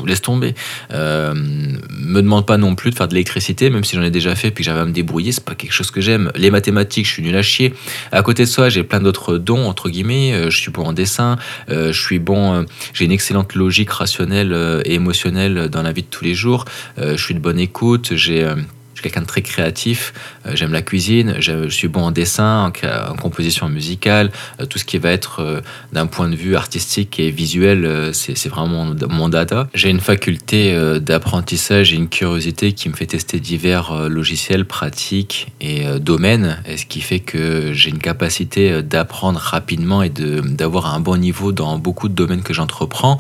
laisse 0.06 0.22
tomber. 0.22 0.54
Euh, 0.92 1.34
me 1.34 2.20
demande 2.20 2.46
pas 2.46 2.56
non 2.56 2.74
plus 2.74 2.90
de 2.90 2.96
faire 2.96 3.08
de 3.08 3.14
l'électricité, 3.14 3.70
même 3.70 3.84
si 3.84 3.96
j'en 3.96 4.02
ai 4.02 4.10
déjà 4.10 4.34
fait 4.34 4.50
puis 4.50 4.64
j'avais 4.64 4.80
à 4.80 4.84
me 4.84 4.92
débrouiller, 4.92 5.32
c'est 5.32 5.44
pas 5.44 5.54
quelque 5.54 5.72
chose 5.72 5.90
que 5.90 6.00
j'aime. 6.00 6.30
Les 6.34 6.50
mathématiques, 6.50 7.06
je 7.06 7.12
suis 7.12 7.22
nul 7.22 7.36
à 7.36 7.42
chier. 7.42 7.74
À 8.12 8.22
côté 8.22 8.44
de 8.44 8.48
ça, 8.48 8.68
j'ai 8.68 8.84
plein 8.84 9.00
d'autres 9.00 9.38
dons, 9.38 9.66
entre 9.66 9.88
guillemets. 9.88 10.32
Euh, 10.32 10.50
je 10.50 10.58
suis 10.58 10.70
bon 10.70 10.84
en 10.84 10.92
dessin, 10.92 11.38
euh, 11.70 11.92
je 11.92 12.00
suis 12.00 12.18
bon, 12.18 12.66
j'ai 12.92 13.04
une 13.04 13.12
excellente 13.12 13.54
logique 13.54 13.90
rationnelle 13.90 14.82
et 14.84 14.94
émotionnelle 14.94 15.68
dans 15.68 15.82
la 15.82 15.92
vie 15.92 16.02
de 16.02 16.08
tous 16.08 16.24
les 16.24 16.34
jours. 16.34 16.64
je 16.98 17.16
suis 17.16 17.34
de 17.34 17.40
bonne 17.40 17.58
écoute, 17.58 18.14
j'ai 18.14 18.46
quelqu'un 19.02 19.22
de 19.22 19.26
très 19.26 19.42
créatif. 19.42 20.12
Euh, 20.46 20.52
j'aime 20.54 20.72
la 20.72 20.82
cuisine, 20.82 21.36
je 21.38 21.68
suis 21.68 21.88
bon 21.88 22.04
en 22.04 22.10
dessin, 22.10 22.72
en, 22.84 23.16
composition 23.16 23.68
musicale, 23.68 24.30
euh, 24.60 24.66
tout 24.66 24.78
ce 24.78 24.84
qui 24.84 24.98
va 24.98 25.10
être 25.10 25.40
euh, 25.40 25.60
d'un 25.92 26.06
point 26.06 26.28
de 26.28 26.36
vue 26.36 26.56
artistique 26.56 27.18
et 27.20 27.30
visuel, 27.30 28.10
c'est 28.12 28.48
vraiment 28.48 28.94
mon, 29.08 29.28
data. 29.28 29.68
J'ai 29.74 29.90
une 29.90 30.00
faculté 30.00 30.76
d'apprentissage 31.00 31.92
et 31.92 31.96
une 31.96 32.08
curiosité 32.08 32.72
qui 32.72 32.88
me 32.88 32.94
fait 32.94 33.06
tester 33.06 33.40
divers 33.40 34.08
logiciels, 34.08 34.64
pratiques 34.64 35.48
et 35.60 35.84
domaines, 35.98 36.62
et 36.66 36.76
ce 36.76 36.86
qui 36.86 37.00
fait 37.00 37.20
que 37.20 37.72
j'ai 37.72 37.90
une 37.90 37.98
capacité 37.98 38.82
d'apprendre 38.82 39.40
rapidement 39.40 40.02
et 40.02 40.10
d'avoir 40.10 40.94
un 40.94 41.00
bon 41.00 41.16
niveau 41.16 41.52
dans 41.52 41.78
beaucoup 41.78 42.08
de 42.08 42.14
domaines 42.14 42.42
que 42.42 42.52
j'entreprends, 42.52 43.18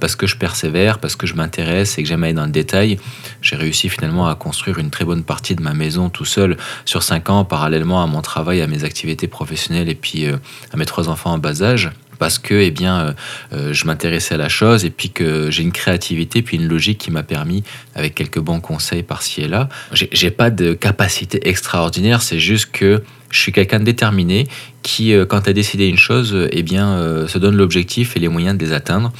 parce 0.00 0.16
que 0.16 0.26
je 0.26 0.36
persévère, 0.36 0.98
parce 0.98 1.16
que 1.16 1.26
je 1.26 1.34
m'intéresse 1.34 1.98
et 1.98 2.02
que 2.02 2.08
j'aime 2.08 2.24
aller 2.24 2.34
dans 2.34 2.46
le 2.46 2.52
détail. 2.52 2.98
J'ai 3.40 3.56
réussi 3.56 3.88
finalement 3.88 4.28
à 4.28 4.34
construire 4.34 4.78
une 4.78 4.90
très 4.90 5.04
bonne 5.04 5.17
partie 5.24 5.54
de 5.54 5.62
ma 5.62 5.74
maison 5.74 6.08
tout 6.08 6.24
seul 6.24 6.56
sur 6.84 7.02
5 7.02 7.30
ans, 7.30 7.44
parallèlement 7.44 8.02
à 8.02 8.06
mon 8.06 8.22
travail, 8.22 8.60
à 8.60 8.66
mes 8.66 8.84
activités 8.84 9.28
professionnelles 9.28 9.88
et 9.88 9.94
puis 9.94 10.26
euh, 10.26 10.36
à 10.72 10.76
mes 10.76 10.86
trois 10.86 11.08
enfants 11.08 11.32
en 11.32 11.38
bas 11.38 11.62
âge 11.62 11.90
parce 12.18 12.38
que 12.38 12.54
eh 12.54 12.70
bien, 12.70 12.98
euh, 12.98 13.12
euh, 13.52 13.72
je 13.72 13.86
m'intéressais 13.86 14.34
à 14.34 14.38
la 14.38 14.48
chose 14.48 14.84
et 14.84 14.90
puis 14.90 15.10
que 15.10 15.50
j'ai 15.50 15.62
une 15.62 15.72
créativité 15.72 16.42
puis 16.42 16.56
une 16.56 16.68
logique 16.68 16.98
qui 16.98 17.10
m'a 17.10 17.22
permis, 17.22 17.62
avec 17.94 18.14
quelques 18.14 18.40
bons 18.40 18.60
conseils 18.60 19.02
par-ci 19.02 19.42
et 19.42 19.48
là, 19.48 19.68
j'ai 19.92 20.30
pas 20.30 20.50
de 20.50 20.74
capacité 20.74 21.48
extraordinaire, 21.48 22.22
c'est 22.22 22.38
juste 22.38 22.70
que 22.72 23.02
je 23.30 23.38
suis 23.38 23.52
quelqu'un 23.52 23.80
de 23.80 23.84
déterminé 23.84 24.46
qui, 24.82 25.12
euh, 25.12 25.26
quand 25.26 25.48
as 25.48 25.52
décidé 25.52 25.86
une 25.86 25.98
chose, 25.98 26.32
euh, 26.32 26.48
eh 26.52 26.62
bien, 26.62 26.92
euh, 26.92 27.26
se 27.26 27.38
donne 27.38 27.56
l'objectif 27.56 28.16
et 28.16 28.20
les 28.20 28.28
moyens 28.28 28.56
de 28.56 28.64
les 28.64 28.72
atteindre. 28.72 29.12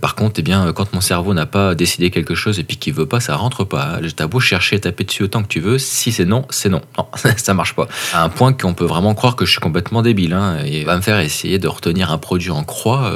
par 0.00 0.16
contre, 0.16 0.40
eh 0.40 0.42
bien, 0.42 0.72
quand 0.72 0.92
mon 0.94 1.00
cerveau 1.00 1.32
n'a 1.32 1.46
pas 1.46 1.76
décidé 1.76 2.10
quelque 2.10 2.34
chose 2.34 2.58
et 2.58 2.64
puis 2.64 2.76
qu'il 2.76 2.92
veut 2.92 3.06
pas, 3.06 3.20
ça 3.20 3.36
rentre 3.36 3.62
pas. 3.62 4.00
T'as 4.16 4.26
beau 4.26 4.40
chercher, 4.40 4.80
taper 4.80 5.04
dessus 5.04 5.22
autant 5.22 5.42
que 5.42 5.48
tu 5.48 5.60
veux, 5.60 5.78
si 5.78 6.10
c'est 6.10 6.24
non, 6.24 6.44
c'est 6.50 6.68
non. 6.68 6.80
Non, 6.98 7.06
ça 7.36 7.54
marche 7.54 7.76
pas. 7.76 7.86
À 8.12 8.24
un 8.24 8.28
point 8.28 8.52
qu'on 8.52 8.74
peut 8.74 8.84
vraiment 8.84 9.14
croire 9.14 9.36
que 9.36 9.44
je 9.44 9.52
suis 9.52 9.60
complètement 9.60 10.02
débile. 10.02 10.32
Hein, 10.32 10.58
et 10.64 10.82
va 10.82 10.96
me 10.96 11.02
faire 11.02 11.20
essayer 11.20 11.60
de 11.60 11.68
retenir 11.68 12.10
un 12.10 12.18
produit 12.18 12.50
en 12.50 12.64
croix. 12.64 13.12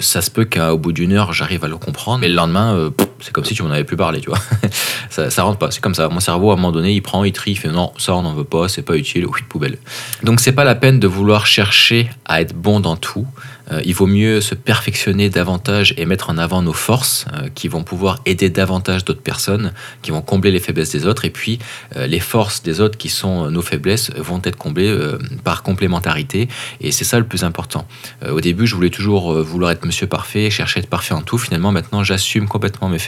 ça 0.00 0.22
se 0.22 0.30
peut 0.30 0.44
qu'au 0.44 0.76
bout 0.76 0.92
d'une 0.92 1.12
heure, 1.12 1.32
j'arrive 1.32 1.64
à 1.64 1.68
le 1.68 1.76
comprendre, 1.76 2.18
mais 2.18 2.28
le 2.28 2.34
lendemain, 2.34 2.90
c'est 3.20 3.32
comme 3.32 3.44
si 3.44 3.54
tu 3.54 3.62
m'en 3.62 3.70
avais 3.70 3.84
plus 3.84 3.96
parlé, 3.96 4.20
tu 4.20 4.28
vois. 4.28 4.38
ça, 5.10 5.42
rentre 5.42 5.58
pas. 5.58 5.70
C'est 5.70 5.80
comme 5.80 5.94
ça. 5.94 6.08
Mon 6.08 6.20
cerveau, 6.20 6.50
à 6.50 6.54
un 6.54 6.56
moment 6.56 6.72
donné, 6.72 6.92
il 6.92 7.02
prend, 7.02 7.24
il 7.24 7.32
trie, 7.32 7.52
il 7.52 7.56
fait 7.56 7.68
non, 7.68 7.92
ça 7.98 8.14
on 8.14 8.22
n'en 8.22 8.34
veut 8.34 8.44
pas, 8.44 8.68
c'est 8.68 8.82
pas 8.82 8.96
utile, 8.96 9.26
oui, 9.26 9.40
poubelle. 9.48 9.78
Donc 10.22 10.40
c'est 10.40 10.52
pas 10.52 10.64
la 10.64 10.74
peine 10.74 11.00
de 11.00 11.06
vouloir 11.06 11.46
chercher 11.46 12.10
à 12.24 12.40
être 12.40 12.54
bon 12.54 12.80
dans 12.80 12.96
tout. 12.96 13.26
Euh, 13.72 13.80
il 13.84 13.94
vaut 13.94 14.06
mieux 14.06 14.40
se 14.40 14.54
perfectionner 14.54 15.28
davantage 15.28 15.94
et 15.96 16.06
mettre 16.06 16.30
en 16.30 16.38
avant 16.38 16.62
nos 16.62 16.72
forces 16.72 17.26
euh, 17.34 17.48
qui 17.54 17.68
vont 17.68 17.82
pouvoir 17.82 18.20
aider 18.26 18.50
davantage 18.50 19.04
d'autres 19.04 19.22
personnes, 19.22 19.72
qui 20.02 20.10
vont 20.10 20.22
combler 20.22 20.50
les 20.50 20.60
faiblesses 20.60 20.92
des 20.92 21.06
autres. 21.06 21.24
Et 21.24 21.30
puis 21.30 21.58
euh, 21.96 22.06
les 22.06 22.20
forces 22.20 22.62
des 22.62 22.80
autres 22.80 22.96
qui 22.96 23.08
sont 23.08 23.50
nos 23.50 23.62
faiblesses 23.62 24.10
vont 24.16 24.40
être 24.44 24.56
comblées 24.56 24.96
par 25.44 25.62
complémentarité. 25.62 26.48
Et 26.80 26.92
c'est 26.92 27.04
ça 27.04 27.18
le 27.18 27.26
plus 27.26 27.44
important. 27.44 27.86
au 28.28 28.40
début, 28.40 28.66
je 28.66 28.74
voulais 28.74 28.90
toujours 28.90 29.34
vouloir 29.42 29.70
être 29.70 29.84
monsieur 29.84 30.06
parfait, 30.06 30.50
chercher 30.50 30.80
à 30.80 30.82
être 30.82 30.88
parfait 30.88 31.14
en 31.14 31.22
tout. 31.22 31.38
Finalement, 31.38 31.72
maintenant, 31.72 32.02
j'assume 32.02 32.48
complètement 32.48 32.88
mes 32.88 32.98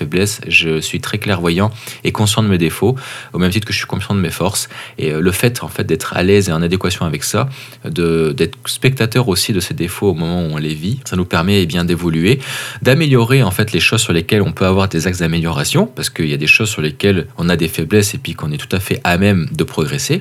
Je 0.46 0.80
suis 0.80 1.00
très 1.00 1.18
clairvoyant 1.18 1.70
et 2.04 2.12
conscient 2.12 2.42
de 2.42 2.48
mes 2.48 2.58
défauts, 2.58 2.96
au 3.32 3.38
même 3.38 3.50
titre 3.50 3.66
que 3.66 3.72
je 3.72 3.78
suis 3.78 3.86
conscient 3.86 4.14
de 4.14 4.20
mes 4.20 4.30
forces. 4.30 4.68
Et 4.98 5.12
le 5.12 5.32
fait, 5.32 5.62
en 5.62 5.68
fait, 5.68 5.84
d'être 5.84 6.16
à 6.16 6.22
l'aise 6.22 6.48
et 6.48 6.52
en 6.52 6.62
adéquation 6.62 7.06
avec 7.06 7.24
ça, 7.24 7.48
d'être 7.84 8.58
spectateur 8.66 9.28
aussi 9.28 9.52
de 9.52 9.60
ces 9.60 9.74
défauts 9.74 10.10
au 10.10 10.14
moment 10.14 10.42
où 10.42 10.50
on 10.52 10.56
les 10.56 10.74
vit. 10.74 11.00
Ça 11.04 11.16
nous 11.16 11.24
permet 11.24 11.62
eh 11.62 11.66
bien 11.66 11.84
d'évoluer, 11.84 12.38
d'améliorer 12.82 13.42
en 13.42 13.50
fait 13.50 13.72
les 13.72 13.80
choses 13.80 14.00
sur 14.00 14.12
lesquelles 14.12 14.42
on 14.42 14.52
peut 14.52 14.66
avoir 14.66 14.88
des 14.88 15.06
axes 15.06 15.18
d'amélioration, 15.18 15.86
parce 15.86 16.10
qu'il 16.10 16.28
y 16.28 16.34
a 16.34 16.38
des 16.38 16.46
choses 16.46 16.70
sur 16.70 16.82
lesquelles 16.82 17.26
on 17.36 17.48
a 17.48 17.56
des 17.56 17.68
faiblesses 17.68 18.14
et 18.14 18.18
puis 18.18 18.34
qu'on 18.34 18.52
est 18.52 18.58
tout 18.58 18.74
à 18.74 18.80
fait 18.80 19.00
à 19.04 19.18
même 19.18 19.48
de 19.52 19.64
progresser. 19.64 20.20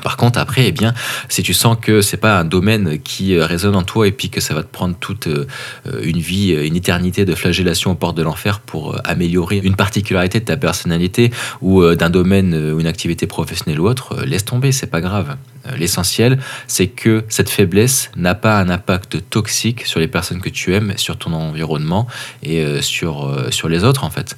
Par 0.00 0.16
contre, 0.16 0.38
après, 0.38 0.66
eh 0.68 0.72
bien, 0.72 0.94
si 1.28 1.42
tu 1.42 1.52
sens 1.52 1.76
que 1.80 2.00
c'est 2.00 2.16
pas 2.16 2.38
un 2.38 2.44
domaine 2.44 2.98
qui 2.98 3.36
euh, 3.36 3.44
résonne 3.44 3.76
en 3.76 3.82
toi 3.82 4.08
et 4.08 4.12
puis 4.12 4.30
que 4.30 4.40
ça 4.40 4.54
va 4.54 4.62
te 4.62 4.68
prendre 4.68 4.96
toute 4.98 5.26
euh, 5.26 5.46
une 6.02 6.18
vie, 6.18 6.52
une 6.52 6.76
éternité 6.76 7.26
de 7.26 7.34
flagellation 7.34 7.90
aux 7.90 7.94
portes 7.94 8.16
de 8.16 8.22
l'enfer 8.22 8.60
pour 8.60 8.94
euh, 8.94 8.98
améliorer 9.04 9.58
une 9.58 9.76
particularité 9.76 10.40
de 10.40 10.46
ta 10.46 10.56
personnalité 10.56 11.30
ou 11.60 11.84
d'un 11.94 12.08
domaine 12.08 12.54
ou 12.54 12.80
une 12.80 12.86
activité 12.86 13.26
professionnelle 13.26 13.80
ou 13.80 13.86
autre, 13.86 14.24
laisse 14.24 14.44
tomber, 14.44 14.72
c'est 14.72 14.86
pas 14.86 15.00
grave. 15.00 15.36
L'essentiel, 15.76 16.38
c'est 16.66 16.88
que 16.88 17.24
cette 17.28 17.50
faiblesse 17.50 18.10
n'a 18.16 18.34
pas 18.34 18.58
un 18.58 18.68
impact 18.68 19.28
toxique 19.30 19.86
sur 19.86 20.00
les 20.00 20.08
personnes 20.08 20.40
que 20.40 20.48
tu 20.48 20.74
aimes, 20.74 20.94
sur 20.96 21.16
ton 21.16 21.32
environnement 21.32 22.06
et 22.42 22.80
sur, 22.80 23.46
sur 23.50 23.68
les 23.68 23.84
autres 23.84 24.04
en 24.04 24.10
fait. 24.10 24.36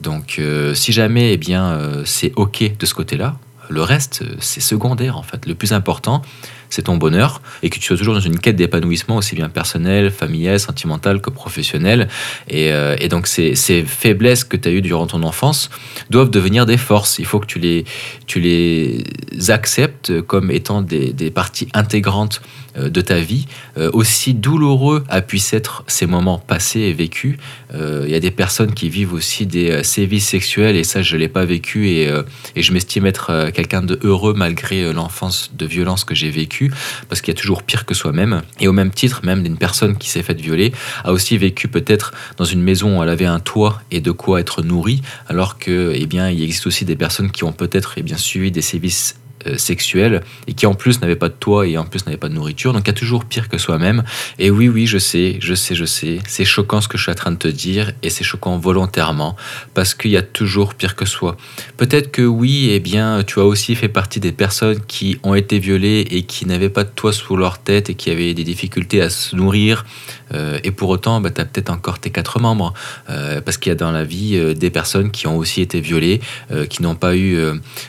Donc, 0.00 0.40
si 0.74 0.92
jamais, 0.92 1.32
eh 1.32 1.36
bien, 1.36 1.78
c'est 2.04 2.32
ok 2.36 2.76
de 2.78 2.86
ce 2.86 2.94
côté-là, 2.94 3.36
le 3.68 3.82
reste, 3.82 4.24
c'est 4.40 4.60
secondaire 4.60 5.16
en 5.16 5.22
fait. 5.22 5.46
Le 5.46 5.54
plus 5.54 5.72
important, 5.72 6.22
c'est 6.70 6.82
ton 6.82 6.96
bonheur 6.96 7.40
et 7.62 7.70
que 7.70 7.78
tu 7.78 7.86
sois 7.86 7.96
toujours 7.96 8.14
dans 8.14 8.20
une 8.20 8.38
quête 8.38 8.56
d'épanouissement 8.56 9.16
aussi 9.16 9.34
bien 9.34 9.48
personnel, 9.48 10.10
familial, 10.10 10.58
sentimental 10.58 11.20
que 11.20 11.30
professionnel. 11.30 12.08
Et, 12.48 12.72
euh, 12.72 12.96
donc 13.08 13.26
ces, 13.26 13.54
faiblesses 13.84 14.44
que 14.44 14.56
tu 14.56 14.68
as 14.68 14.72
eues 14.72 14.82
durant 14.82 15.06
ton 15.06 15.22
enfance 15.22 15.70
doivent 16.10 16.30
devenir 16.30 16.66
des 16.66 16.76
forces. 16.76 17.18
Il 17.18 17.26
faut 17.26 17.40
que 17.40 17.46
tu 17.46 17.58
les, 17.58 17.84
tu 18.26 18.40
les 18.40 19.04
acceptes 19.48 20.20
comme 20.22 20.50
étant 20.50 20.82
des, 20.82 21.12
parties 21.34 21.68
intégrantes 21.74 22.40
de 22.76 23.00
ta 23.00 23.18
vie, 23.18 23.46
euh, 23.78 23.90
aussi 23.92 24.34
douloureux 24.34 25.04
a 25.08 25.20
pu 25.20 25.40
être 25.52 25.84
ces 25.86 26.06
moments 26.06 26.38
passés 26.38 26.80
et 26.80 26.92
vécus. 26.92 27.36
Euh, 27.74 28.04
il 28.06 28.10
y 28.10 28.14
a 28.14 28.20
des 28.20 28.30
personnes 28.30 28.72
qui 28.74 28.88
vivent 28.88 29.12
aussi 29.12 29.46
des 29.46 29.82
sévices 29.82 30.28
sexuels 30.28 30.76
et 30.76 30.84
ça 30.84 31.02
je 31.02 31.16
l'ai 31.16 31.28
pas 31.28 31.44
vécu 31.44 31.88
et, 31.88 32.08
et 32.54 32.62
je 32.62 32.72
m'estime 32.72 33.06
être 33.06 33.50
quelqu'un 33.50 33.82
de 33.82 33.98
heureux 34.02 34.34
malgré 34.34 34.92
l'enfance 34.92 35.50
de 35.56 35.66
violence 35.66 36.04
que 36.04 36.14
j'ai 36.14 36.30
vécue 36.30 36.72
parce 37.08 37.20
qu'il 37.20 37.34
y 37.34 37.36
a 37.36 37.40
toujours 37.40 37.62
pire 37.62 37.84
que 37.84 37.94
soi-même. 37.94 38.42
Et 38.60 38.68
au 38.68 38.72
même 38.72 38.90
titre, 38.90 39.20
même 39.24 39.42
d'une 39.42 39.56
personne 39.56 39.96
qui 39.96 40.08
s'est 40.08 40.22
faite 40.22 40.40
violer 40.40 40.72
a 41.04 41.12
aussi 41.12 41.36
vécu 41.38 41.68
peut-être 41.68 42.12
dans 42.36 42.44
une 42.44 42.62
maison 42.62 42.98
où 42.98 43.02
elle 43.02 43.08
avait 43.08 43.26
un 43.26 43.40
toit 43.40 43.82
et 43.90 44.00
de 44.00 44.10
quoi 44.10 44.40
être 44.40 44.62
nourrie, 44.62 45.02
alors 45.28 45.58
que 45.58 45.92
eh 45.94 46.06
bien 46.06 46.30
il 46.30 46.42
existe 46.42 46.66
aussi 46.66 46.84
des 46.84 46.96
personnes 46.96 47.30
qui 47.30 47.44
ont 47.44 47.52
peut-être 47.52 47.94
eh 47.96 48.02
bien 48.02 48.16
suivi 48.16 48.50
des 48.50 48.62
sévices 48.62 49.16
euh, 49.16 49.25
sexuelle 49.56 50.22
et 50.46 50.54
qui 50.54 50.66
en 50.66 50.74
plus 50.74 51.00
n'avait 51.00 51.16
pas 51.16 51.28
de 51.28 51.34
toit 51.34 51.66
et 51.66 51.78
en 51.78 51.84
plus 51.84 52.06
n'avait 52.06 52.18
pas 52.18 52.28
de 52.28 52.34
nourriture. 52.34 52.72
Donc 52.72 52.82
il 52.86 52.88
y 52.88 52.90
a 52.90 52.94
toujours 52.94 53.24
pire 53.24 53.48
que 53.48 53.58
soi-même. 53.58 54.04
Et 54.38 54.50
oui, 54.50 54.68
oui, 54.68 54.86
je 54.86 54.98
sais, 54.98 55.38
je 55.40 55.54
sais, 55.54 55.74
je 55.74 55.84
sais. 55.84 56.18
C'est 56.26 56.44
choquant 56.44 56.80
ce 56.80 56.88
que 56.88 56.98
je 56.98 57.04
suis 57.04 57.12
en 57.12 57.16
train 57.16 57.32
de 57.32 57.36
te 57.36 57.48
dire 57.48 57.92
et 58.02 58.10
c'est 58.10 58.24
choquant 58.24 58.58
volontairement 58.58 59.36
parce 59.74 59.94
qu'il 59.94 60.10
y 60.10 60.16
a 60.16 60.22
toujours 60.22 60.74
pire 60.74 60.96
que 60.96 61.04
soi. 61.04 61.36
Peut-être 61.76 62.10
que 62.10 62.22
oui, 62.22 62.70
eh 62.70 62.80
bien, 62.80 63.22
tu 63.24 63.40
as 63.40 63.44
aussi 63.44 63.74
fait 63.74 63.88
partie 63.88 64.20
des 64.20 64.32
personnes 64.32 64.80
qui 64.86 65.18
ont 65.22 65.34
été 65.34 65.58
violées 65.58 66.06
et 66.10 66.22
qui 66.22 66.46
n'avaient 66.46 66.70
pas 66.70 66.84
de 66.84 66.90
toit 66.90 67.12
sous 67.12 67.36
leur 67.36 67.58
tête 67.58 67.90
et 67.90 67.94
qui 67.94 68.10
avaient 68.10 68.34
des 68.34 68.44
difficultés 68.44 69.00
à 69.00 69.10
se 69.10 69.36
nourrir. 69.36 69.84
Euh, 70.34 70.58
et 70.64 70.70
pour 70.70 70.88
autant, 70.88 71.20
bah, 71.20 71.30
tu 71.30 71.40
as 71.40 71.44
peut-être 71.44 71.70
encore 71.70 71.98
tes 71.98 72.10
quatre 72.10 72.40
membres 72.40 72.74
euh, 73.10 73.40
parce 73.40 73.58
qu'il 73.58 73.70
y 73.70 73.72
a 73.72 73.76
dans 73.76 73.92
la 73.92 74.04
vie 74.04 74.54
des 74.54 74.70
personnes 74.70 75.10
qui 75.10 75.26
ont 75.26 75.36
aussi 75.36 75.60
été 75.60 75.80
violées, 75.80 76.20
qui 76.68 76.82
n'ont 76.82 76.94
pas 76.94 77.16
eu 77.16 77.36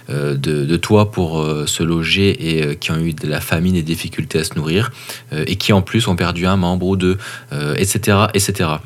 de, 0.10 0.36
de 0.36 0.78
toit 0.78 1.12
pour 1.12 1.42
euh, 1.42 1.47
se 1.66 1.84
loger 1.84 2.58
et 2.58 2.64
euh, 2.64 2.74
qui 2.76 2.92
ont 2.92 3.00
eu 3.00 3.14
de 3.14 3.28
la 3.28 3.42
famine 3.42 3.76
et 3.76 3.82
des 3.82 3.94
difficultés 3.94 4.40
à 4.40 4.44
se 4.44 4.56
nourrir 4.56 4.92
euh, 5.34 5.44
et 5.48 5.56
qui 5.56 5.74
en 5.74 5.82
plus 5.82 6.08
ont 6.08 6.16
perdu 6.16 6.46
un 6.46 6.56
membre 6.58 6.88
ou 6.88 6.96
deux, 6.96 7.18
etc., 7.78 8.28
etc. 8.34 8.78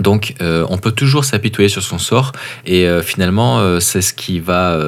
Donc 0.00 0.34
euh, 0.40 0.64
on 0.70 0.78
peut 0.78 0.92
toujours 0.92 1.24
s'apitoyer 1.24 1.68
sur 1.68 1.82
son 1.82 1.98
sort 1.98 2.32
et 2.66 2.86
euh, 2.86 3.02
finalement 3.02 3.58
euh, 3.58 3.80
c'est 3.80 4.02
ce 4.02 4.12
qui 4.12 4.40
va 4.40 4.78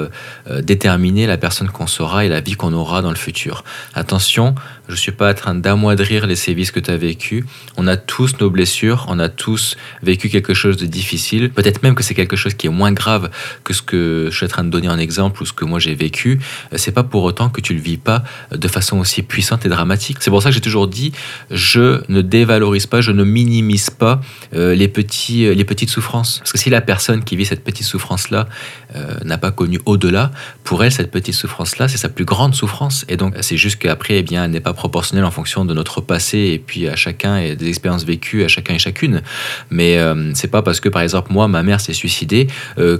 déterminer 0.62 1.26
la 1.26 1.36
personne 1.36 1.68
qu'on 1.68 1.86
sera 1.86 2.24
et 2.24 2.28
la 2.28 2.40
vie 2.40 2.54
qu'on 2.54 2.72
aura 2.72 3.02
dans 3.02 3.10
le 3.10 3.16
futur. 3.16 3.64
Attention, 3.94 4.54
je 4.90 4.94
ne 4.94 4.98
suis 4.98 5.12
pas 5.12 5.30
en 5.30 5.34
train 5.34 5.54
d'amoindrir 5.54 6.26
les 6.26 6.36
sévices 6.36 6.70
que 6.70 6.80
tu 6.80 6.90
as 6.90 6.96
vécu. 6.96 7.44
On 7.76 7.86
a 7.86 7.96
tous 7.96 8.38
nos 8.40 8.50
blessures, 8.50 9.06
on 9.08 9.18
a 9.18 9.28
tous 9.28 9.76
vécu 10.02 10.28
quelque 10.28 10.52
chose 10.52 10.76
de 10.76 10.86
difficile. 10.86 11.50
Peut-être 11.50 11.82
même 11.82 11.94
que 11.94 12.02
c'est 12.02 12.14
quelque 12.14 12.36
chose 12.36 12.54
qui 12.54 12.66
est 12.66 12.70
moins 12.70 12.92
grave 12.92 13.30
que 13.64 13.72
ce 13.72 13.82
que 13.82 14.28
je 14.30 14.36
suis 14.36 14.46
en 14.46 14.48
train 14.48 14.64
de 14.64 14.70
donner 14.70 14.88
en 14.88 14.98
exemple 14.98 15.42
ou 15.42 15.46
ce 15.46 15.52
que 15.52 15.64
moi 15.64 15.78
j'ai 15.78 15.94
vécu. 15.94 16.40
C'est 16.74 16.92
pas 16.92 17.04
pour 17.04 17.22
autant 17.22 17.48
que 17.50 17.60
tu 17.60 17.72
le 17.74 17.80
vis 17.80 17.98
pas 17.98 18.24
de 18.52 18.68
façon 18.68 18.98
aussi 18.98 19.22
puissante 19.22 19.64
et 19.64 19.68
dramatique. 19.68 20.18
C'est 20.20 20.30
pour 20.30 20.42
ça 20.42 20.50
que 20.50 20.54
j'ai 20.54 20.60
toujours 20.60 20.88
dit 20.88 21.12
je 21.50 22.02
ne 22.08 22.20
dévalorise 22.20 22.86
pas, 22.86 23.00
je 23.00 23.12
ne 23.12 23.24
minimise 23.24 23.90
pas 23.90 24.20
les 24.52 24.88
petits 24.88 25.46
euh, 25.46 25.54
les 25.54 25.64
petites 25.64 25.90
souffrances. 25.90 26.38
Parce 26.38 26.52
que 26.52 26.58
si 26.58 26.70
la 26.70 26.80
personne 26.80 27.24
qui 27.24 27.36
vit 27.36 27.44
cette 27.44 27.64
petite 27.64 27.86
souffrance-là 27.86 28.48
euh, 28.96 29.14
n'a 29.24 29.38
pas 29.38 29.50
connu 29.50 29.80
au-delà, 29.86 30.30
pour 30.64 30.84
elle, 30.84 30.92
cette 30.92 31.10
petite 31.10 31.34
souffrance-là, 31.34 31.88
c'est 31.88 31.98
sa 31.98 32.08
plus 32.08 32.24
grande 32.24 32.54
souffrance. 32.54 33.04
Et 33.08 33.16
donc, 33.16 33.34
c'est 33.40 33.56
juste 33.56 33.78
qu'après, 33.78 34.18
eh 34.18 34.22
bien, 34.22 34.44
elle 34.44 34.50
n'est 34.50 34.60
pas 34.60 34.72
proportionnelle 34.72 35.24
en 35.24 35.30
fonction 35.30 35.64
de 35.64 35.74
notre 35.74 36.00
passé 36.00 36.38
et 36.38 36.58
puis 36.58 36.88
à 36.88 36.96
chacun 36.96 37.36
et 37.36 37.56
des 37.56 37.68
expériences 37.68 38.04
vécues 38.04 38.44
à 38.44 38.48
chacun 38.48 38.74
et 38.74 38.78
chacune. 38.78 39.22
Mais 39.70 39.98
euh, 39.98 40.32
c'est 40.34 40.50
pas 40.50 40.62
parce 40.62 40.80
que, 40.80 40.88
par 40.88 41.02
exemple, 41.02 41.32
moi, 41.32 41.48
ma 41.48 41.62
mère 41.62 41.80
s'est 41.80 41.92
suicidée 41.92 42.48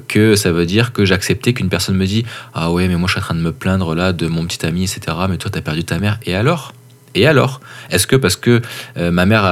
que 0.09 0.37
ça 0.37 0.53
veut 0.53 0.67
dire 0.67 0.93
que 0.93 1.05
j'acceptais 1.05 1.53
qu'une 1.53 1.69
personne 1.69 1.97
me 1.97 2.07
dit 2.07 2.25
Ah 2.55 2.71
ouais, 2.71 2.89
mais 2.89 2.97
moi, 2.97 3.07
je 3.07 3.13
suis 3.13 3.21
en 3.21 3.25
train 3.25 3.35
de 3.35 3.41
me 3.41 3.53
plaindre 3.53 3.95
là 3.95 4.13
de 4.13 4.27
mon 4.27 4.47
petit 4.47 4.65
ami, 4.65 4.85
etc. 4.85 5.17
Mais 5.29 5.37
toi, 5.37 5.51
t'as 5.51 5.61
perdu 5.61 5.85
ta 5.85 5.99
mère. 5.99 6.19
Et 6.25 6.35
alors? 6.35 6.73
Et 7.15 7.27
alors? 7.27 7.61
Est-ce 7.91 8.07
que 8.07 8.17
parce 8.17 8.37
que 8.37 8.63
euh, 8.97 9.11
ma 9.11 9.27
mère 9.27 9.45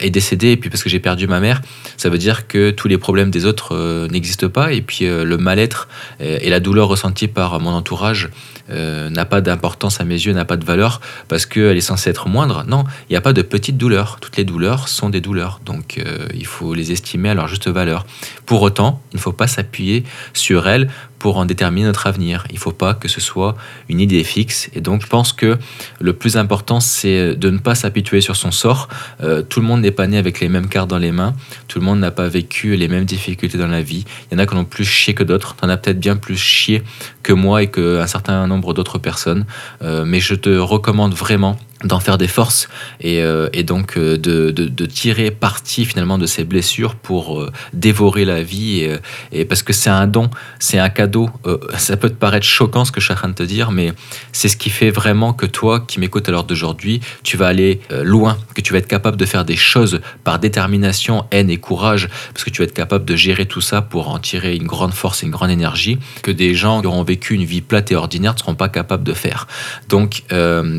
est 0.00 0.10
décédée 0.10 0.52
et 0.52 0.56
puis 0.56 0.70
parce 0.70 0.82
que 0.82 0.88
j'ai 0.88 1.00
perdu 1.00 1.26
ma 1.26 1.40
mère, 1.40 1.60
ça 1.96 2.08
veut 2.08 2.18
dire 2.18 2.46
que 2.46 2.70
tous 2.70 2.88
les 2.88 2.98
problèmes 2.98 3.30
des 3.30 3.46
autres 3.46 3.74
euh, 3.74 4.08
n'existent 4.08 4.48
pas 4.48 4.72
et 4.72 4.82
puis 4.82 5.06
euh, 5.06 5.24
le 5.24 5.36
mal-être 5.36 5.88
et 6.20 6.50
la 6.50 6.60
douleur 6.60 6.88
ressentie 6.88 7.28
par 7.28 7.60
mon 7.60 7.70
entourage 7.70 8.30
n'a 8.68 9.24
pas 9.24 9.40
d'importance 9.40 10.00
à 10.00 10.04
mes 10.04 10.14
yeux, 10.14 10.32
n'a 10.32 10.44
pas 10.44 10.56
de 10.56 10.64
valeur 10.64 11.00
parce 11.28 11.44
qu'elle 11.44 11.76
est 11.76 11.80
censée 11.80 12.10
être 12.10 12.28
moindre 12.28 12.64
Non, 12.68 12.84
il 13.08 13.12
n'y 13.12 13.16
a 13.16 13.20
pas 13.20 13.32
de 13.32 13.42
petites 13.42 13.76
douleurs. 13.76 14.18
Toutes 14.20 14.36
les 14.36 14.44
douleurs 14.44 14.86
sont 14.86 15.08
des 15.08 15.20
douleurs. 15.20 15.60
Donc 15.64 16.00
il 16.34 16.46
faut 16.46 16.74
les 16.74 16.92
estimer 16.92 17.30
à 17.30 17.34
leur 17.34 17.48
juste 17.48 17.68
valeur. 17.68 18.06
Pour 18.46 18.62
autant, 18.62 19.02
il 19.12 19.16
ne 19.16 19.20
faut 19.20 19.32
pas 19.32 19.48
s'appuyer 19.48 20.04
sur 20.34 20.68
elles 20.68 20.88
pour 21.20 21.36
en 21.36 21.44
déterminer 21.44 21.86
notre 21.86 22.08
avenir. 22.08 22.44
Il 22.48 22.54
ne 22.54 22.58
faut 22.58 22.72
pas 22.72 22.94
que 22.94 23.06
ce 23.06 23.20
soit 23.20 23.54
une 23.88 24.00
idée 24.00 24.24
fixe. 24.24 24.70
Et 24.74 24.80
donc, 24.80 25.02
je 25.02 25.06
pense 25.06 25.32
que 25.32 25.58
le 26.00 26.12
plus 26.14 26.36
important, 26.36 26.80
c'est 26.80 27.36
de 27.36 27.50
ne 27.50 27.58
pas 27.58 27.76
s'habituer 27.76 28.20
sur 28.20 28.34
son 28.34 28.50
sort. 28.50 28.88
Euh, 29.22 29.42
tout 29.42 29.60
le 29.60 29.66
monde 29.66 29.82
n'est 29.82 29.89
né 29.98 30.18
avec 30.18 30.40
les 30.40 30.48
mêmes 30.48 30.68
cartes 30.68 30.88
dans 30.88 30.98
les 30.98 31.12
mains. 31.12 31.34
Tout 31.68 31.78
le 31.78 31.84
monde 31.84 32.00
n'a 32.00 32.10
pas 32.10 32.28
vécu 32.28 32.76
les 32.76 32.88
mêmes 32.88 33.04
difficultés 33.04 33.58
dans 33.58 33.66
la 33.66 33.82
vie. 33.82 34.04
Il 34.30 34.34
y 34.34 34.36
en 34.36 34.38
a 34.38 34.46
qui 34.46 34.54
en 34.54 34.58
ont 34.58 34.64
plus 34.64 34.84
chié 34.84 35.14
que 35.14 35.22
d'autres. 35.22 35.56
Tu 35.56 35.64
en 35.64 35.68
as 35.68 35.76
peut-être 35.76 36.00
bien 36.00 36.16
plus 36.16 36.36
chié 36.36 36.82
que 37.22 37.32
moi 37.32 37.62
et 37.62 37.66
qu'un 37.68 38.06
certain 38.06 38.46
nombre 38.46 38.74
d'autres 38.74 38.98
personnes. 38.98 39.44
Euh, 39.82 40.04
mais 40.04 40.20
je 40.20 40.34
te 40.34 40.50
recommande 40.50 41.14
vraiment 41.14 41.58
d'en 41.84 42.00
faire 42.00 42.18
des 42.18 42.28
forces 42.28 42.68
et, 43.00 43.22
euh, 43.22 43.48
donc 43.62 43.96
euh, 43.96 44.18
de, 44.18 44.50
de, 44.50 44.86
tirer 44.86 45.30
parti 45.30 45.84
finalement 45.84 46.18
de 46.18 46.26
ces 46.26 46.44
blessures 46.44 46.94
pour 46.94 47.40
euh, 47.40 47.50
dévorer 47.72 48.24
la 48.24 48.42
vie 48.42 48.80
et, 48.80 48.96
et 49.32 49.44
parce 49.44 49.62
que 49.62 49.72
c'est 49.72 49.90
un 49.90 50.06
don, 50.06 50.28
c'est 50.58 50.78
un 50.78 50.88
cadeau. 50.90 51.30
ça 51.78 51.96
peut 51.96 52.10
te 52.10 52.14
paraître 52.14 52.46
choquant 52.46 52.84
ce 52.84 52.92
que 52.92 53.00
je 53.00 53.06
suis 53.06 53.14
en 53.14 53.16
train 53.16 53.28
de 53.28 53.34
te 53.34 53.42
dire, 53.42 53.70
mais 53.70 53.92
c'est 54.32 54.48
ce 54.48 54.56
qui 54.56 54.70
fait 54.70 54.90
vraiment 54.90 55.32
que 55.32 55.46
toi 55.46 55.80
qui 55.80 56.00
m'écoutes 56.00 56.28
à 56.28 56.32
l'heure 56.32 56.44
d'aujourd'hui, 56.44 57.00
tu 57.22 57.36
vas 57.36 57.46
aller 57.46 57.80
loin, 58.02 58.36
que 58.54 58.60
tu 58.60 58.72
vas 58.72 58.78
être 58.78 58.88
capable 58.88 59.16
de 59.16 59.24
faire 59.24 59.44
des 59.44 59.56
choses 59.56 60.00
par 60.24 60.38
détermination, 60.38 61.24
haine 61.30 61.50
et 61.50 61.58
courage, 61.58 62.08
parce 62.32 62.44
que 62.44 62.50
tu 62.50 62.62
vas 62.62 62.64
être 62.64 62.74
capable 62.74 63.04
de 63.04 63.16
gérer 63.16 63.46
tout 63.46 63.60
ça 63.60 63.82
pour 63.82 64.08
en 64.08 64.18
tirer 64.18 64.56
une 64.56 64.66
grande 64.66 64.92
force 64.92 65.22
et 65.22 65.26
une 65.26 65.32
grande 65.32 65.50
énergie 65.50 65.98
que 66.22 66.30
des 66.30 66.54
gens 66.54 66.80
qui 66.80 66.86
auront 66.86 67.04
vécu 67.04 67.34
une 67.34 67.44
vie 67.44 67.60
plate 67.60 67.92
et 67.92 67.96
ordinaire 67.96 68.34
ne 68.34 68.38
seront 68.38 68.54
pas 68.54 68.68
capables 68.68 69.04
de 69.04 69.14
faire. 69.14 69.46
Donc 69.88 70.24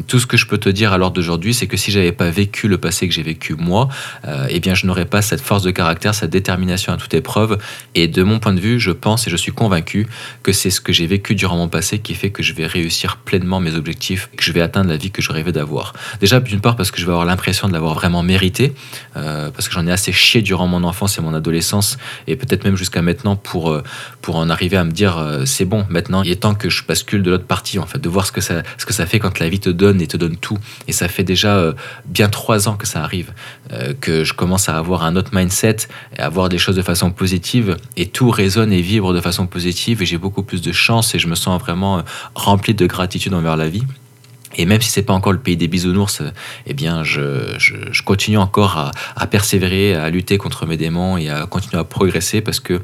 tout 0.08 0.20
ce 0.20 0.25
que 0.25 0.38
je 0.38 0.46
peux 0.46 0.58
te 0.58 0.70
dire 0.70 0.90
à 0.93 0.98
l'heure 0.98 1.12
d'aujourd'hui, 1.12 1.53
c'est 1.53 1.67
que 1.67 1.77
si 1.77 1.91
j'avais 1.91 2.12
pas 2.12 2.29
vécu 2.29 2.67
le 2.67 2.77
passé 2.77 3.07
que 3.07 3.13
j'ai 3.13 3.24
vécu 3.24 3.55
moi, 3.55 3.89
euh, 4.25 4.48
eh 4.50 4.60
bien 4.60 4.74
je 4.74 4.86
n'aurais 4.86 5.05
pas 5.05 5.21
cette 5.21 5.41
force 5.41 5.63
de 5.63 5.71
caractère, 5.71 6.13
cette 6.13 6.29
détermination 6.29 6.93
à 6.93 6.98
toute 6.98 7.13
épreuve. 7.13 7.57
Et 7.95 8.07
de 8.07 8.24
mon 8.24 8.39
point 8.39 8.53
de 8.53 8.60
vue, 8.60 8.79
je 8.79 8.91
pense 8.91 9.27
et 9.27 9.29
je 9.29 9.38
suis 9.38 9.51
convaincu 9.51 10.07
que 10.43 10.51
c'est 10.51 10.69
ce 10.69 10.81
que 10.81 10.93
j'ai 10.93 11.07
vécu 11.07 11.36
durant 11.36 11.57
mon 11.57 11.67
passé 11.67 12.00
qui 12.00 12.13
fait 12.13 12.29
que 12.29 12.43
je 12.43 12.53
vais 12.53 12.65
réussir 12.65 13.17
pleinement 13.17 13.60
mes 13.60 13.75
objectifs, 13.75 14.29
que 14.36 14.43
je 14.43 14.51
vais 14.51 14.62
atteindre 14.62 14.89
la 14.89 14.98
vie 14.98 15.12
que 15.12 15.21
je 15.21 15.31
rêvais 15.31 15.51
d'avoir. 15.51 15.93
Déjà, 16.19 16.39
d'une 16.39 16.62
part 16.62 16.75
parce 16.75 16.91
que 16.91 17.00
je 17.00 17.05
vais 17.05 17.12
avoir 17.12 17.25
l'impression 17.25 17.67
de 17.67 17.74
l'avoir 17.74 17.93
vraiment 17.93 18.24
mérité, 18.24 18.74
euh, 19.17 19.50
parce 19.51 19.67
que 19.67 19.74
j'en 19.74 19.88
ai 19.88 19.91
assez 19.91 20.12
chié 20.12 20.41
durant 20.41 20.67
mon 20.67 20.83
enfance 20.83 21.17
et 21.17 21.21
mon 21.21 21.33
adolescence, 21.33 21.98
et 22.27 22.36
peut-être 22.36 22.63
même 22.63 22.75
jusqu'à 22.75 23.01
maintenant 23.01 23.36
pour, 23.36 23.71
euh, 23.71 23.83
pour 24.21 24.36
en 24.36 24.50
arriver 24.50 24.77
à 24.77 24.83
me 24.83 24.91
dire 24.91 25.41
c'est 25.45 25.65
bon, 25.65 25.86
maintenant 25.89 26.24
il 26.24 26.31
est 26.31 26.42
temps 26.42 26.55
que 26.55 26.70
je 26.70 26.83
bascule 26.83 27.24
de 27.24 27.31
l'autre 27.31 27.46
partie, 27.46 27.79
en 27.79 27.85
fait, 27.85 28.00
de 28.00 28.09
voir 28.09 28.25
ce 28.25 28.31
que 28.31 28.42
ça, 28.42 28.63
ce 28.77 28.85
que 28.85 28.94
ça 28.94 29.05
fait 29.05 29.20
quand 29.20 29.39
la 29.39 29.50
vie 29.50 29.59
te 29.59 29.70
donne 29.70 30.01
et 30.01 30.07
te 30.07 30.18
donne 30.18 30.37
tout. 30.37 30.57
Et 30.87 30.91
ça 30.91 31.07
fait 31.07 31.24
déjà 31.24 31.55
euh, 31.57 31.74
bien 32.05 32.29
trois 32.29 32.67
ans 32.67 32.75
que 32.75 32.87
ça 32.87 33.03
arrive, 33.03 33.33
euh, 33.72 33.94
que 34.00 34.24
je 34.24 34.33
commence 34.33 34.70
à 34.70 34.77
avoir 34.77 35.03
un 35.03 35.15
autre 35.15 35.31
mindset, 35.33 35.77
et 36.17 36.20
à 36.20 36.29
voir 36.29 36.50
des 36.50 36.57
choses 36.57 36.75
de 36.75 36.81
façon 36.81 37.11
positive, 37.11 37.77
et 37.98 38.07
tout 38.07 38.29
résonne 38.29 38.74
et 38.74 38.81
vibre 38.81 39.13
de 39.13 39.22
façon 39.22 39.48
positive, 39.48 40.01
et 40.01 40.05
j'ai 40.05 40.17
beaucoup 40.17 40.44
plus 40.44 40.61
de 40.61 40.72
chance, 40.72 41.15
et 41.15 41.20
je 41.20 41.27
me 41.27 41.35
sens 41.35 41.59
vraiment 41.59 42.00
euh, 42.00 42.01
rempli 42.35 42.74
de 42.74 42.85
gratitude 42.85 43.33
envers 43.33 43.57
la 43.57 43.70
vie. 43.70 43.83
Et 44.57 44.66
même 44.66 44.81
si 44.81 44.90
c'est 44.90 45.03
pas 45.03 45.14
encore 45.14 45.33
le 45.33 45.40
pays 45.40 45.57
des 45.57 45.68
bisounours, 45.68 46.22
eh 46.66 46.74
bien, 46.74 47.03
je, 47.03 47.55
je, 47.57 48.01
continue 48.03 48.37
encore 48.37 48.77
à, 48.77 48.92
à, 49.16 49.27
persévérer, 49.27 49.96
à 49.96 50.09
lutter 50.09 50.37
contre 50.37 50.66
mes 50.66 50.77
démons 50.77 51.18
et 51.18 51.29
à 51.29 51.46
continuer 51.46 51.79
à 51.79 51.83
progresser 51.83 52.42
parce 52.42 52.59
que 52.59 52.81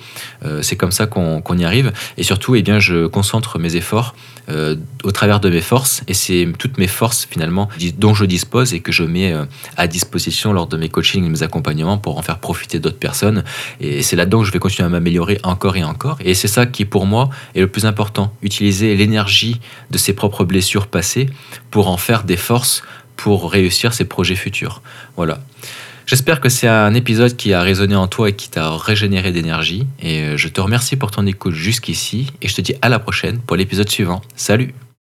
c'est 0.62 0.76
comme 0.76 0.92
ça 0.92 1.08
qu'on 1.08 1.58
y 1.58 1.66
arrive. 1.66 1.92
Et 2.18 2.24
surtout, 2.24 2.56
eh 2.56 2.62
bien, 2.62 2.80
je 2.80 3.08
concentre 3.08 3.60
mes 3.60 3.76
efforts 3.76 4.16
euh, 4.50 4.78
au 5.04 5.12
travers 5.12 5.42
de 5.42 5.50
mes 5.50 5.60
forces, 5.60 6.04
et 6.08 6.14
c'est 6.14 6.48
toutes 6.58 6.78
mes 6.78 6.88
forces 6.88 7.28
finalement 7.30 7.68
dont 7.98 8.14
je 8.14 8.24
dispose 8.24 8.74
et 8.74 8.80
que 8.80 8.94
je 8.94 9.04
mets 9.04 9.34
euh, 9.34 9.44
à 9.76 9.88
disposition 9.88 10.54
lors 10.54 10.68
de 10.68 10.78
mes 10.78 10.88
coachings 10.88 11.26
et 11.26 11.30
mes 11.30 11.44
accompagnements 11.44 11.98
pour 11.98 12.18
en 12.18 12.22
faire 12.22 12.40
profiter 12.40 12.80
d'autres 12.80 12.98
personnes. 12.98 13.44
Et 13.82 14.04
c'est 14.04 14.16
là-dedans 14.16 14.40
que 14.40 14.46
je 14.46 14.54
vais 14.54 14.60
continuer 14.60 14.86
à 14.86 14.90
m'améliorer 14.90 15.38
encore 15.44 15.76
et 15.76 15.84
encore. 15.84 16.18
Et 16.24 16.34
c'est 16.34 16.48
ça 16.48 16.66
qui 16.66 16.86
pour 16.86 17.06
moi 17.06 17.30
est 17.56 17.60
le 17.60 17.68
plus 17.68 17.86
important, 17.86 18.34
utiliser 18.42 18.96
l'énergie 18.96 19.60
de 19.92 19.98
ses 19.98 20.14
propres 20.14 20.46
blessures 20.46 20.88
passées 20.88 21.28
pour 21.72 21.90
en 21.90 21.98
faire 21.98 22.24
des 22.24 22.38
forces 22.38 22.84
pour 23.16 23.52
réussir 23.52 23.94
ses 23.94 24.06
projets 24.06 24.36
futurs. 24.36 24.82
Voilà. 25.16 25.40
J'espère 26.06 26.40
que 26.40 26.48
c'est 26.48 26.70
un 26.70 26.94
épisode 26.94 27.36
qui 27.36 27.54
a 27.54 27.62
résonné 27.62 27.96
en 27.96 28.08
toi 28.08 28.30
et 28.30 28.34
qui 28.34 28.50
t'a 28.50 28.70
régénéré 28.78 29.34
d'énergie. 29.34 29.86
Et 30.00 30.22
euh, 30.22 30.38
je 30.38 30.48
te 30.48 30.62
remercie 30.62 30.96
pour 30.96 31.12
ton 31.12 31.26
écoute 31.26 31.54
jusqu'ici. 31.54 32.32
Et 32.42 32.48
je 32.48 32.56
te 32.56 32.62
dis 32.62 32.76
à 32.82 32.88
la 32.88 33.00
prochaine 33.00 33.40
pour 33.40 33.58
l'épisode 33.58 33.90
suivant. 33.90 34.22
Salut 34.38 34.74